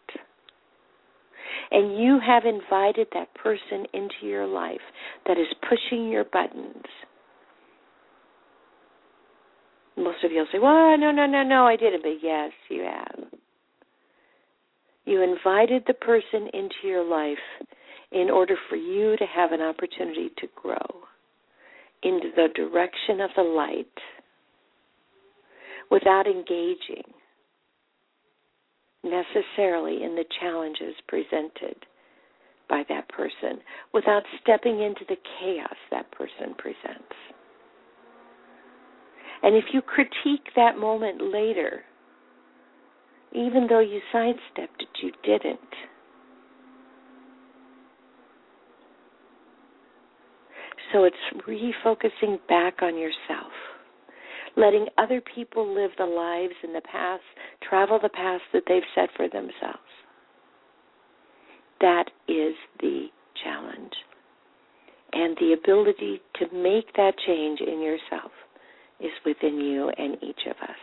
And 1.71 1.97
you 1.97 2.19
have 2.25 2.43
invited 2.45 3.07
that 3.13 3.33
person 3.35 3.85
into 3.93 4.15
your 4.23 4.47
life 4.47 4.81
that 5.27 5.37
is 5.37 5.47
pushing 5.67 6.09
your 6.09 6.25
buttons. 6.25 6.85
Most 9.97 10.23
of 10.23 10.31
you 10.31 10.39
will 10.39 10.47
say, 10.51 10.59
well, 10.59 10.97
no, 10.97 11.11
no, 11.11 11.25
no, 11.25 11.43
no, 11.43 11.65
I 11.65 11.75
didn't. 11.75 12.01
But 12.01 12.23
yes, 12.23 12.51
you 12.69 12.83
have. 12.83 13.25
You 15.05 15.21
invited 15.21 15.83
the 15.87 15.93
person 15.93 16.47
into 16.53 16.75
your 16.85 17.03
life 17.03 17.37
in 18.11 18.29
order 18.29 18.55
for 18.69 18.75
you 18.75 19.15
to 19.17 19.25
have 19.25 19.51
an 19.51 19.61
opportunity 19.61 20.29
to 20.37 20.47
grow 20.55 21.01
into 22.03 22.29
the 22.35 22.47
direction 22.55 23.21
of 23.21 23.29
the 23.35 23.43
light 23.43 23.85
without 25.89 26.25
engaging 26.27 27.03
necessarily 29.03 30.03
in 30.03 30.15
the 30.15 30.25
challenges 30.39 30.95
presented 31.07 31.75
by 32.69 32.83
that 32.87 33.09
person, 33.09 33.59
without 33.93 34.23
stepping 34.41 34.81
into 34.81 35.01
the 35.09 35.17
chaos 35.39 35.75
that 35.91 36.09
person 36.11 36.55
presents. 36.57 37.15
And 39.43 39.55
if 39.55 39.65
you 39.73 39.81
critique 39.81 40.47
that 40.55 40.77
moment 40.77 41.21
later, 41.21 41.81
even 43.33 43.67
though 43.67 43.79
you 43.79 43.99
sidestepped 44.11 44.81
it, 44.81 44.87
you 45.03 45.11
didn't 45.23 45.59
So 50.91 51.05
it's 51.05 51.15
refocusing 51.47 52.39
back 52.47 52.81
on 52.81 52.97
yourself, 52.97 53.51
letting 54.57 54.87
other 54.97 55.21
people 55.35 55.73
live 55.73 55.91
the 55.97 56.05
lives 56.05 56.55
in 56.63 56.73
the 56.73 56.81
past, 56.81 57.23
travel 57.67 57.99
the 58.01 58.09
paths 58.09 58.43
that 58.53 58.63
they've 58.67 58.81
set 58.93 59.09
for 59.15 59.27
themselves. 59.29 59.79
That 61.79 62.05
is 62.27 62.55
the 62.79 63.07
challenge. 63.43 63.93
And 65.13 65.35
the 65.37 65.53
ability 65.53 66.21
to 66.39 66.45
make 66.55 66.93
that 66.95 67.13
change 67.25 67.59
in 67.59 67.81
yourself 67.81 68.31
is 68.99 69.11
within 69.25 69.59
you 69.59 69.89
and 69.97 70.15
each 70.21 70.45
of 70.45 70.55
us. 70.61 70.77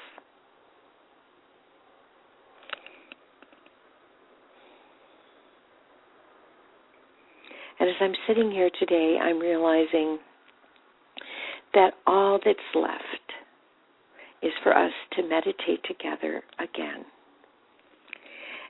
And 7.81 7.89
as 7.89 7.97
I'm 8.01 8.15
sitting 8.27 8.51
here 8.51 8.71
today, 8.79 9.19
I'm 9.23 9.39
realizing 9.39 10.19
that 11.75 11.93
all 12.07 12.39
that's 12.45 12.59
left 12.75 13.03
is 14.43 14.53
for 14.63 14.77
us 14.77 14.93
to 15.17 15.23
meditate 15.23 15.83
together 15.87 16.43
again. 16.59 17.05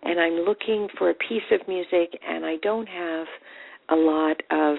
And 0.03 0.21
I'm 0.21 0.45
looking 0.45 0.89
for 0.97 1.11
a 1.11 1.15
piece 1.15 1.43
of 1.53 1.67
music, 1.67 2.19
and 2.27 2.45
I 2.45 2.57
don't 2.63 2.89
have 2.89 3.27
a 3.91 3.97
lot 3.97 4.41
of 4.51 4.77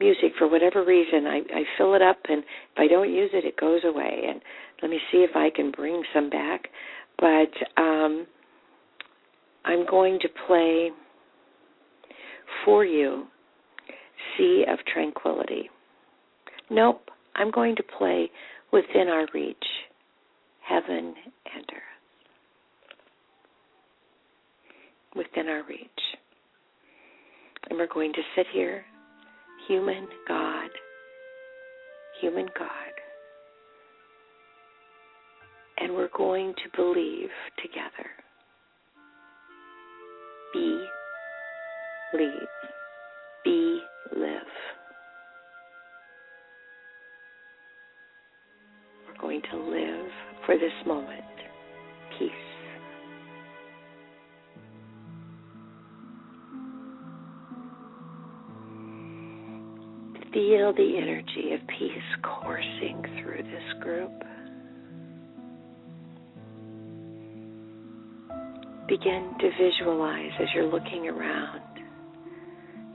music 0.00 0.32
for 0.38 0.48
whatever 0.48 0.84
reason. 0.84 1.26
I, 1.26 1.40
I 1.54 1.62
fill 1.76 1.94
it 1.94 2.02
up, 2.02 2.18
and 2.28 2.40
if 2.42 2.78
I 2.78 2.86
don't 2.86 3.12
use 3.12 3.30
it, 3.32 3.44
it 3.44 3.56
goes 3.58 3.80
away. 3.84 4.22
And 4.28 4.40
let 4.82 4.90
me 4.90 4.98
see 5.10 5.18
if 5.18 5.34
I 5.34 5.50
can 5.54 5.70
bring 5.70 6.02
some 6.14 6.30
back. 6.30 6.68
But 7.18 7.80
um, 7.80 8.26
I'm 9.64 9.86
going 9.86 10.18
to 10.20 10.28
play 10.46 10.90
for 12.64 12.84
you 12.84 13.26
sea 14.36 14.64
of 14.68 14.78
tranquility. 14.92 15.68
Nope, 16.70 17.10
I'm 17.34 17.50
going 17.50 17.76
to 17.76 17.82
play 17.82 18.30
within 18.72 19.08
our 19.08 19.26
reach, 19.32 19.56
heaven 20.66 21.14
and 21.54 21.64
earth. 21.72 21.82
Within 25.14 25.48
our 25.48 25.62
reach. 25.68 25.88
And 27.68 27.78
we're 27.78 27.86
going 27.92 28.12
to 28.12 28.22
sit 28.34 28.46
here, 28.52 28.84
human 29.68 30.06
God, 30.28 30.68
human 32.20 32.46
God. 32.58 32.68
And 35.78 35.94
we're 35.94 36.10
going 36.16 36.54
to 36.54 36.76
believe 36.76 37.28
together. 37.62 38.08
Be, 40.52 40.86
leave, 42.14 42.48
be 43.44 43.75
live. 44.14 44.42
We're 49.06 49.20
going 49.20 49.42
to 49.50 49.56
live 49.56 50.10
for 50.44 50.56
this 50.56 50.72
moment. 50.86 51.22
Peace. 52.18 52.30
Feel 60.32 60.74
the 60.74 60.98
energy 61.00 61.52
of 61.54 61.60
peace 61.78 61.90
coursing 62.22 63.02
through 63.22 63.42
this 63.42 63.82
group. 63.82 64.12
Begin 68.86 69.32
to 69.40 69.50
visualize 69.60 70.30
as 70.38 70.48
you're 70.54 70.70
looking 70.70 71.08
around 71.08 71.75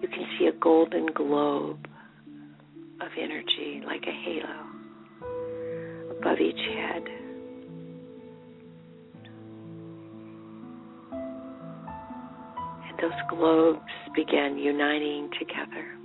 you 0.02 0.08
can 0.08 0.26
see 0.38 0.47
a 0.47 0.52
golden 0.60 1.08
globe 1.08 1.88
of 3.02 3.10
energy 3.20 3.82
like 3.86 4.04
a 4.08 4.12
halo 4.12 4.66
above 6.18 6.39
each 6.39 6.56
head. 6.56 7.04
And 12.89 12.99
those 12.99 13.12
globes 13.30 13.80
begin 14.16 14.58
uniting 14.58 15.30
together. 15.39 16.01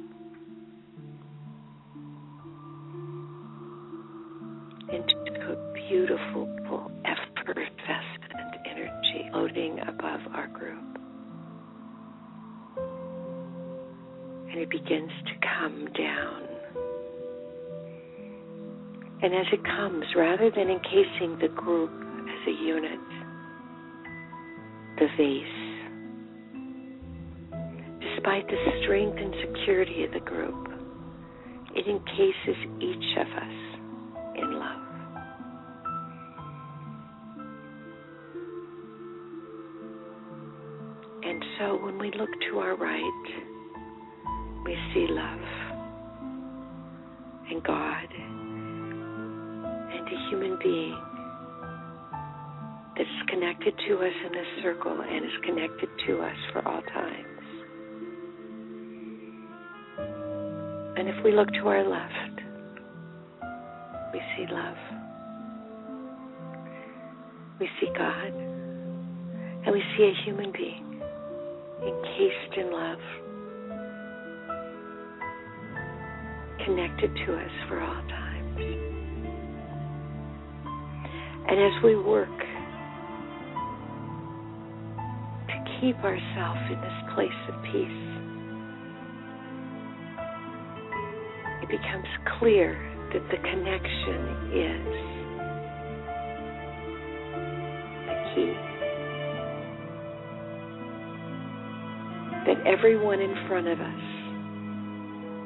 And 19.26 19.34
as 19.34 19.46
it 19.52 19.64
comes, 19.64 20.04
rather 20.14 20.52
than 20.52 20.70
encasing 20.70 21.36
the 21.40 21.48
group 21.48 21.90
as 21.90 22.46
a 22.46 22.52
unit, 22.62 23.00
the 25.00 25.08
vase, 25.18 25.44
despite 28.00 28.46
the 28.46 28.56
strength 28.84 29.18
and 29.18 29.34
security 29.50 30.04
of 30.04 30.12
the 30.12 30.20
group, 30.20 30.68
it 31.74 31.88
encases 31.88 32.56
each 32.80 33.18
of 33.18 33.26
us 33.26 33.56
in 34.36 34.60
love. 34.60 34.86
And 41.24 41.44
so 41.58 41.84
when 41.84 41.98
we 41.98 42.12
look 42.12 42.30
to 42.48 42.58
our 42.60 42.76
right, 42.76 43.24
we 44.64 44.76
see 44.94 45.08
love 45.10 45.55
to 53.88 53.98
us 53.98 54.12
in 54.26 54.32
this 54.32 54.46
circle 54.62 55.00
and 55.00 55.24
is 55.24 55.30
connected 55.44 55.88
to 56.06 56.18
us 56.20 56.36
for 56.52 56.66
all 56.66 56.82
times. 56.82 57.36
And 60.98 61.08
if 61.08 61.24
we 61.24 61.32
look 61.32 61.48
to 61.48 61.68
our 61.68 61.88
left, 61.88 62.40
we 64.12 64.20
see 64.36 64.46
love. 64.52 64.76
We 67.60 67.68
see 67.80 67.88
God. 67.96 68.32
And 69.64 69.72
we 69.72 69.82
see 69.96 70.04
a 70.04 70.24
human 70.24 70.52
being 70.52 71.00
encased 71.82 72.56
in 72.56 72.72
love 72.72 72.98
connected 76.64 77.14
to 77.26 77.34
us 77.36 77.50
for 77.68 77.80
all 77.80 78.02
times. 78.08 78.58
And 81.48 81.60
as 81.60 81.82
we 81.84 81.94
work 81.94 82.55
keep 85.80 85.96
ourselves 86.04 86.60
in 86.70 86.80
this 86.80 87.14
place 87.14 87.40
of 87.48 87.62
peace, 87.64 88.02
it 91.62 91.68
becomes 91.68 92.06
clear 92.38 92.78
that 93.12 93.22
the 93.30 93.36
connection 93.38 94.20
is 94.52 94.86
the 98.06 98.16
key. 98.34 98.52
That 102.46 102.66
everyone 102.66 103.20
in 103.20 103.34
front 103.48 103.68
of 103.68 103.80
us 103.80 104.16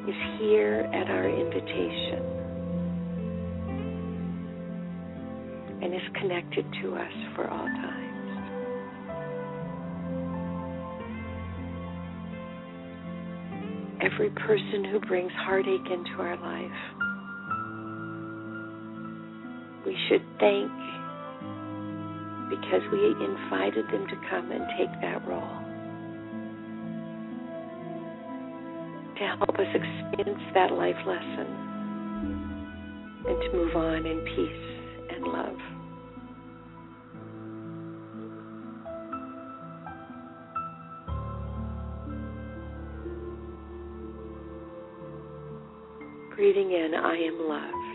is 0.08 0.16
here 0.38 0.90
at 0.92 1.10
our 1.10 1.28
invitation 1.28 2.40
and 5.82 5.94
is 5.94 6.02
connected 6.20 6.66
to 6.82 6.94
us 6.94 7.12
for 7.34 7.48
all 7.48 7.66
times. 7.66 8.19
Every 14.20 14.32
person 14.32 14.84
who 14.84 15.00
brings 15.00 15.32
heartache 15.32 15.86
into 15.90 16.10
our 16.20 16.36
life, 16.36 16.80
we 19.86 19.96
should 20.10 20.20
thank 20.38 20.70
because 22.50 22.82
we 22.92 23.16
invited 23.24 23.86
them 23.86 24.06
to 24.08 24.16
come 24.28 24.52
and 24.52 24.62
take 24.76 24.92
that 25.00 25.26
role. 25.26 25.56
To 29.16 29.36
help 29.38 29.58
us 29.58 29.72
experience 29.72 30.44
that 30.52 30.70
life 30.70 31.00
lesson 31.06 31.48
and 33.26 33.40
to 33.40 33.52
move 33.56 33.74
on 33.74 34.04
in 34.04 34.20
peace 34.36 34.79
I 47.03 47.16
am 47.16 47.38
loved. 47.48 47.90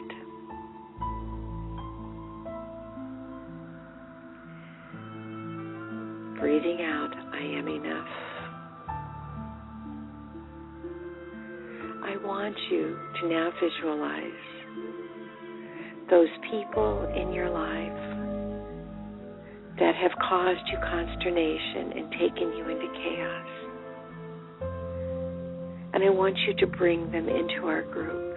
Breathing 6.39 6.81
out, 6.81 7.13
I 7.33 7.39
am 7.39 7.67
enough. 7.67 8.07
I 12.03 12.17
want 12.23 12.55
you 12.71 12.97
to 13.21 13.27
now 13.29 13.51
visualize 13.61 14.45
those 16.09 16.29
people 16.51 17.11
in 17.15 17.31
your 17.31 17.49
life 17.49 18.15
that 19.79 19.95
have 19.95 20.11
caused 20.27 20.61
you 20.71 20.77
consternation 20.79 21.91
and 21.97 22.11
taken 22.11 22.53
you 22.57 22.69
into 22.69 22.87
chaos. 22.93 23.47
And 25.93 26.03
I 26.03 26.09
want 26.09 26.37
you 26.47 26.53
to 26.59 26.67
bring 26.67 27.11
them 27.11 27.27
into 27.29 27.67
our 27.67 27.81
group. 27.83 28.34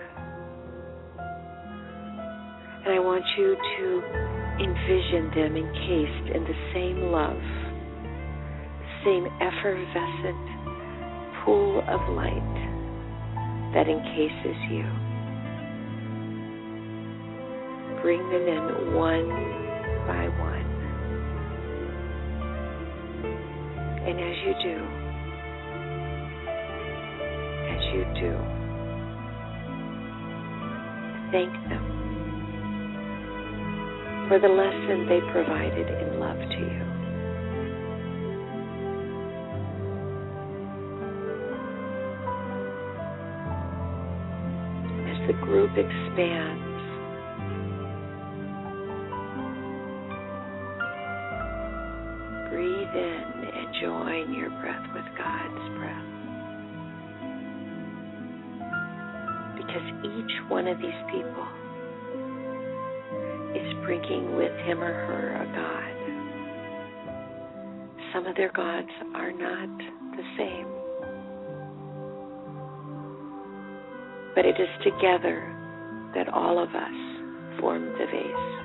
Want 3.18 3.36
you 3.36 3.56
to 3.56 3.84
envision 4.62 5.30
them 5.34 5.56
encased 5.56 6.36
in 6.36 6.44
the 6.44 6.54
same 6.72 7.10
love, 7.10 7.42
same 9.04 9.26
effervescent 9.42 10.46
pool 11.44 11.80
of 11.88 12.00
light 12.14 12.54
that 13.74 13.88
encases 13.88 14.58
you. 14.70 14.86
Bring 18.02 18.22
them 18.30 18.46
in 18.46 18.94
one 18.94 19.28
by 20.06 20.28
one. 20.38 20.68
And 24.06 24.20
as 24.20 24.36
you 24.46 24.54
do, 24.62 24.78
as 27.66 27.82
you 27.94 28.02
do, 28.20 28.32
thank 31.32 31.52
them 31.68 31.87
for 34.28 34.38
the 34.38 34.46
lesson 34.46 35.08
they 35.08 35.20
provided 35.32 35.88
in 35.88 36.20
love 36.20 36.36
to 36.36 36.60
you. 36.60 36.84
As 45.08 45.26
the 45.28 45.32
group 45.46 45.70
expands, 45.70 46.68
breathe 52.50 52.94
in 52.94 53.48
and 53.48 53.74
join 53.80 54.34
your 54.34 54.50
breath 54.60 54.84
with 54.92 55.08
God's 55.16 55.68
breath. 55.78 56.04
Because 59.56 59.88
each 60.04 60.50
one 60.50 60.68
of 60.68 60.76
these 60.78 61.02
people 61.10 61.48
bringing 63.88 64.36
with 64.36 64.52
him 64.66 64.82
or 64.82 64.92
her 64.92 65.34
a 65.40 65.46
God. 65.56 65.96
Some 68.12 68.26
of 68.26 68.36
their 68.36 68.52
gods 68.52 68.90
are 69.14 69.32
not 69.32 69.78
the 70.14 70.24
same. 70.36 70.66
But 74.34 74.44
it 74.44 74.60
is 74.60 74.68
together 74.84 75.56
that 76.14 76.28
all 76.28 76.62
of 76.62 76.68
us 76.68 77.60
form 77.60 77.86
the 77.86 78.04
vase. 78.12 78.57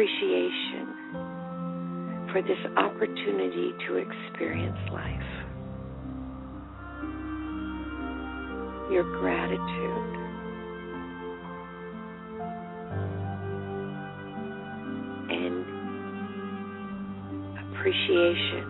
Appreciation 0.00 0.86
for 2.32 2.40
this 2.42 2.58
opportunity 2.76 3.72
to 3.86 3.96
experience 3.96 4.78
life. 4.92 5.30
Your 8.90 9.04
gratitude. 9.20 10.16
And 15.28 15.64
appreciation 17.74 18.66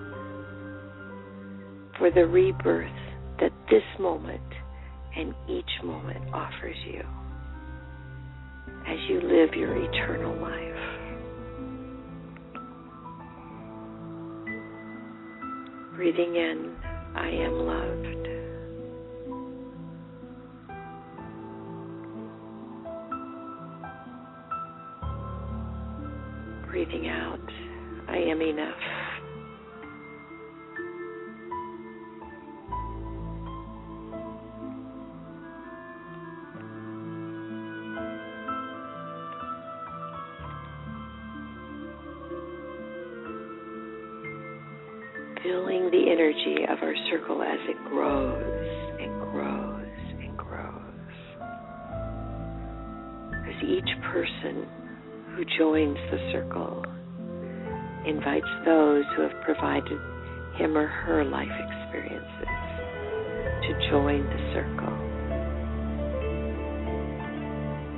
for 1.99 2.11
the 2.11 2.27
rebirth 2.27 2.91
that 3.39 3.53
this 3.71 3.85
moment 4.01 4.41
and 5.17 5.33
each 5.49 5.71
moment 5.85 6.35
offers 6.35 6.77
you 6.87 7.03
as 8.89 8.99
you 9.09 9.21
live 9.21 9.55
your 9.55 9.77
eternal 9.77 10.37
life. 10.41 10.70
Breathing 16.01 16.35
in, 16.35 16.77
I 17.15 17.29
am 17.29 17.53
loved. 17.67 18.27
Breathing 26.71 27.07
out, 27.09 27.39
I 28.09 28.17
am 28.17 28.41
enough. 28.41 29.00
Provided 59.45 60.01
him 60.57 60.77
or 60.77 60.87
her 60.87 61.25
life 61.25 61.49
experiences 61.49 62.49
to 63.67 63.91
join 63.91 64.25
the 64.25 64.41
circle. 64.53 64.95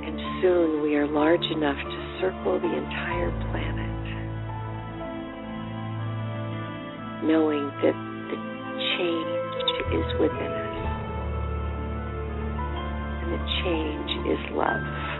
And 0.05 0.19
soon 0.41 0.81
we 0.81 0.95
are 0.95 1.07
large 1.07 1.45
enough 1.51 1.77
to 1.77 2.17
circle 2.21 2.59
the 2.59 2.73
entire 2.73 3.31
planet, 3.51 4.03
knowing 7.23 7.67
that 7.81 7.97
the 8.29 8.37
change 8.97 9.43
is 9.93 10.19
within 10.19 10.51
us. 10.51 10.77
And 13.23 13.31
the 13.33 13.43
change 13.63 14.11
is 14.27 14.41
love. 14.55 15.12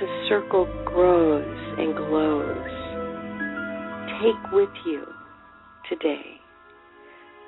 The 0.00 0.26
circle 0.30 0.64
grows 0.86 1.44
and 1.78 1.94
glows, 1.94 2.56
take 4.22 4.52
with 4.52 4.70
you 4.86 5.04
today 5.90 6.36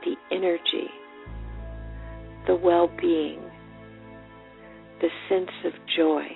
the 0.04 0.14
energy, 0.30 0.90
the 2.46 2.54
well 2.54 2.90
being, 3.00 3.40
the 5.00 5.08
sense 5.30 5.50
of 5.64 5.72
joy, 5.96 6.26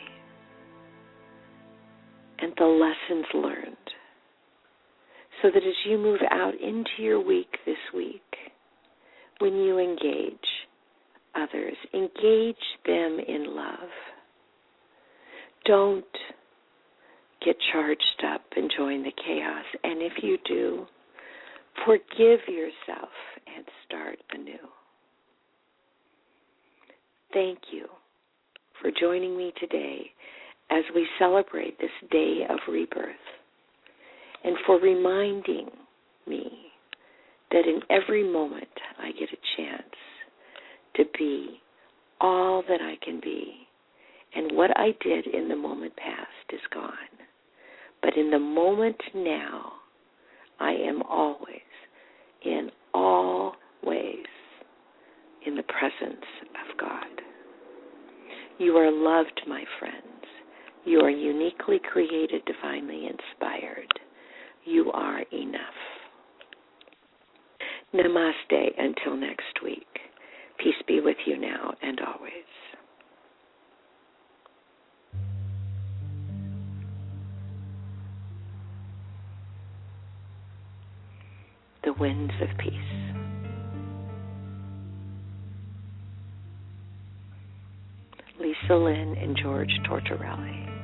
and 2.38 2.54
the 2.56 2.64
lessons 2.64 3.26
learned. 3.34 3.76
So 5.42 5.50
that 5.52 5.58
as 5.58 5.74
you 5.86 5.98
move 5.98 6.20
out 6.30 6.54
into 6.54 7.02
your 7.02 7.20
week 7.20 7.58
this 7.66 7.76
week, 7.94 8.22
when 9.40 9.54
you 9.56 9.78
engage 9.78 10.38
others, 11.34 11.76
engage 11.92 12.56
them 12.86 13.18
in 13.28 13.54
love 13.54 13.90
don't 15.66 16.04
get 17.44 17.56
charged 17.72 18.24
up 18.32 18.42
and 18.56 18.70
join 18.76 19.02
the 19.02 19.12
chaos. 19.24 19.64
And 19.84 20.02
if 20.02 20.12
you 20.22 20.38
do, 20.46 20.86
forgive 21.84 22.40
yourself 22.48 23.10
and 23.54 23.64
start 23.86 24.18
anew. 24.32 24.68
Thank 27.32 27.58
you 27.70 27.86
for 28.80 28.90
joining 28.98 29.36
me 29.36 29.52
today 29.60 30.10
as 30.70 30.84
we 30.94 31.06
celebrate 31.18 31.78
this 31.78 31.90
day 32.10 32.40
of 32.48 32.58
rebirth 32.68 33.14
and 34.44 34.56
for 34.66 34.80
reminding 34.80 35.68
me 36.26 36.50
that 37.50 37.66
in 37.66 37.80
every 37.90 38.24
moment 38.24 38.68
I 38.98 39.12
get 39.12 39.28
a 39.32 39.56
chance 39.56 39.94
to 40.96 41.04
be 41.18 41.60
all 42.20 42.62
that 42.68 42.80
I 42.80 42.96
can 43.04 43.20
be 43.20 43.65
and 44.36 44.52
what 44.52 44.70
I 44.78 44.88
did 45.00 45.26
in 45.26 45.48
the 45.48 45.56
moment 45.56 45.96
past 45.96 46.52
is 46.52 46.60
gone. 46.72 46.92
But 48.02 48.16
in 48.16 48.30
the 48.30 48.38
moment 48.38 49.00
now, 49.14 49.72
I 50.60 50.72
am 50.72 51.02
always, 51.02 51.60
in 52.44 52.70
all 52.92 53.54
ways, 53.82 54.26
in 55.46 55.56
the 55.56 55.62
presence 55.62 56.24
of 56.42 56.78
God. 56.78 57.06
You 58.58 58.76
are 58.76 58.90
loved, 58.90 59.40
my 59.46 59.64
friends. 59.78 60.02
You 60.84 61.00
are 61.00 61.10
uniquely 61.10 61.80
created, 61.90 62.42
divinely 62.46 63.06
inspired. 63.06 63.92
You 64.64 64.90
are 64.92 65.20
enough. 65.32 65.60
Namaste 67.94 68.70
until 68.78 69.16
next 69.16 69.62
week. 69.64 69.86
Peace 70.58 70.74
be 70.86 71.00
with 71.00 71.16
you 71.26 71.38
now 71.38 71.74
and 71.82 72.00
always. 72.00 72.32
The 81.86 81.92
winds 81.92 82.34
of 82.42 82.48
peace. 82.58 82.74
Lisa 88.40 88.74
Lynn 88.74 89.16
and 89.16 89.38
George 89.40 89.70
Tortorelli. 89.88 90.75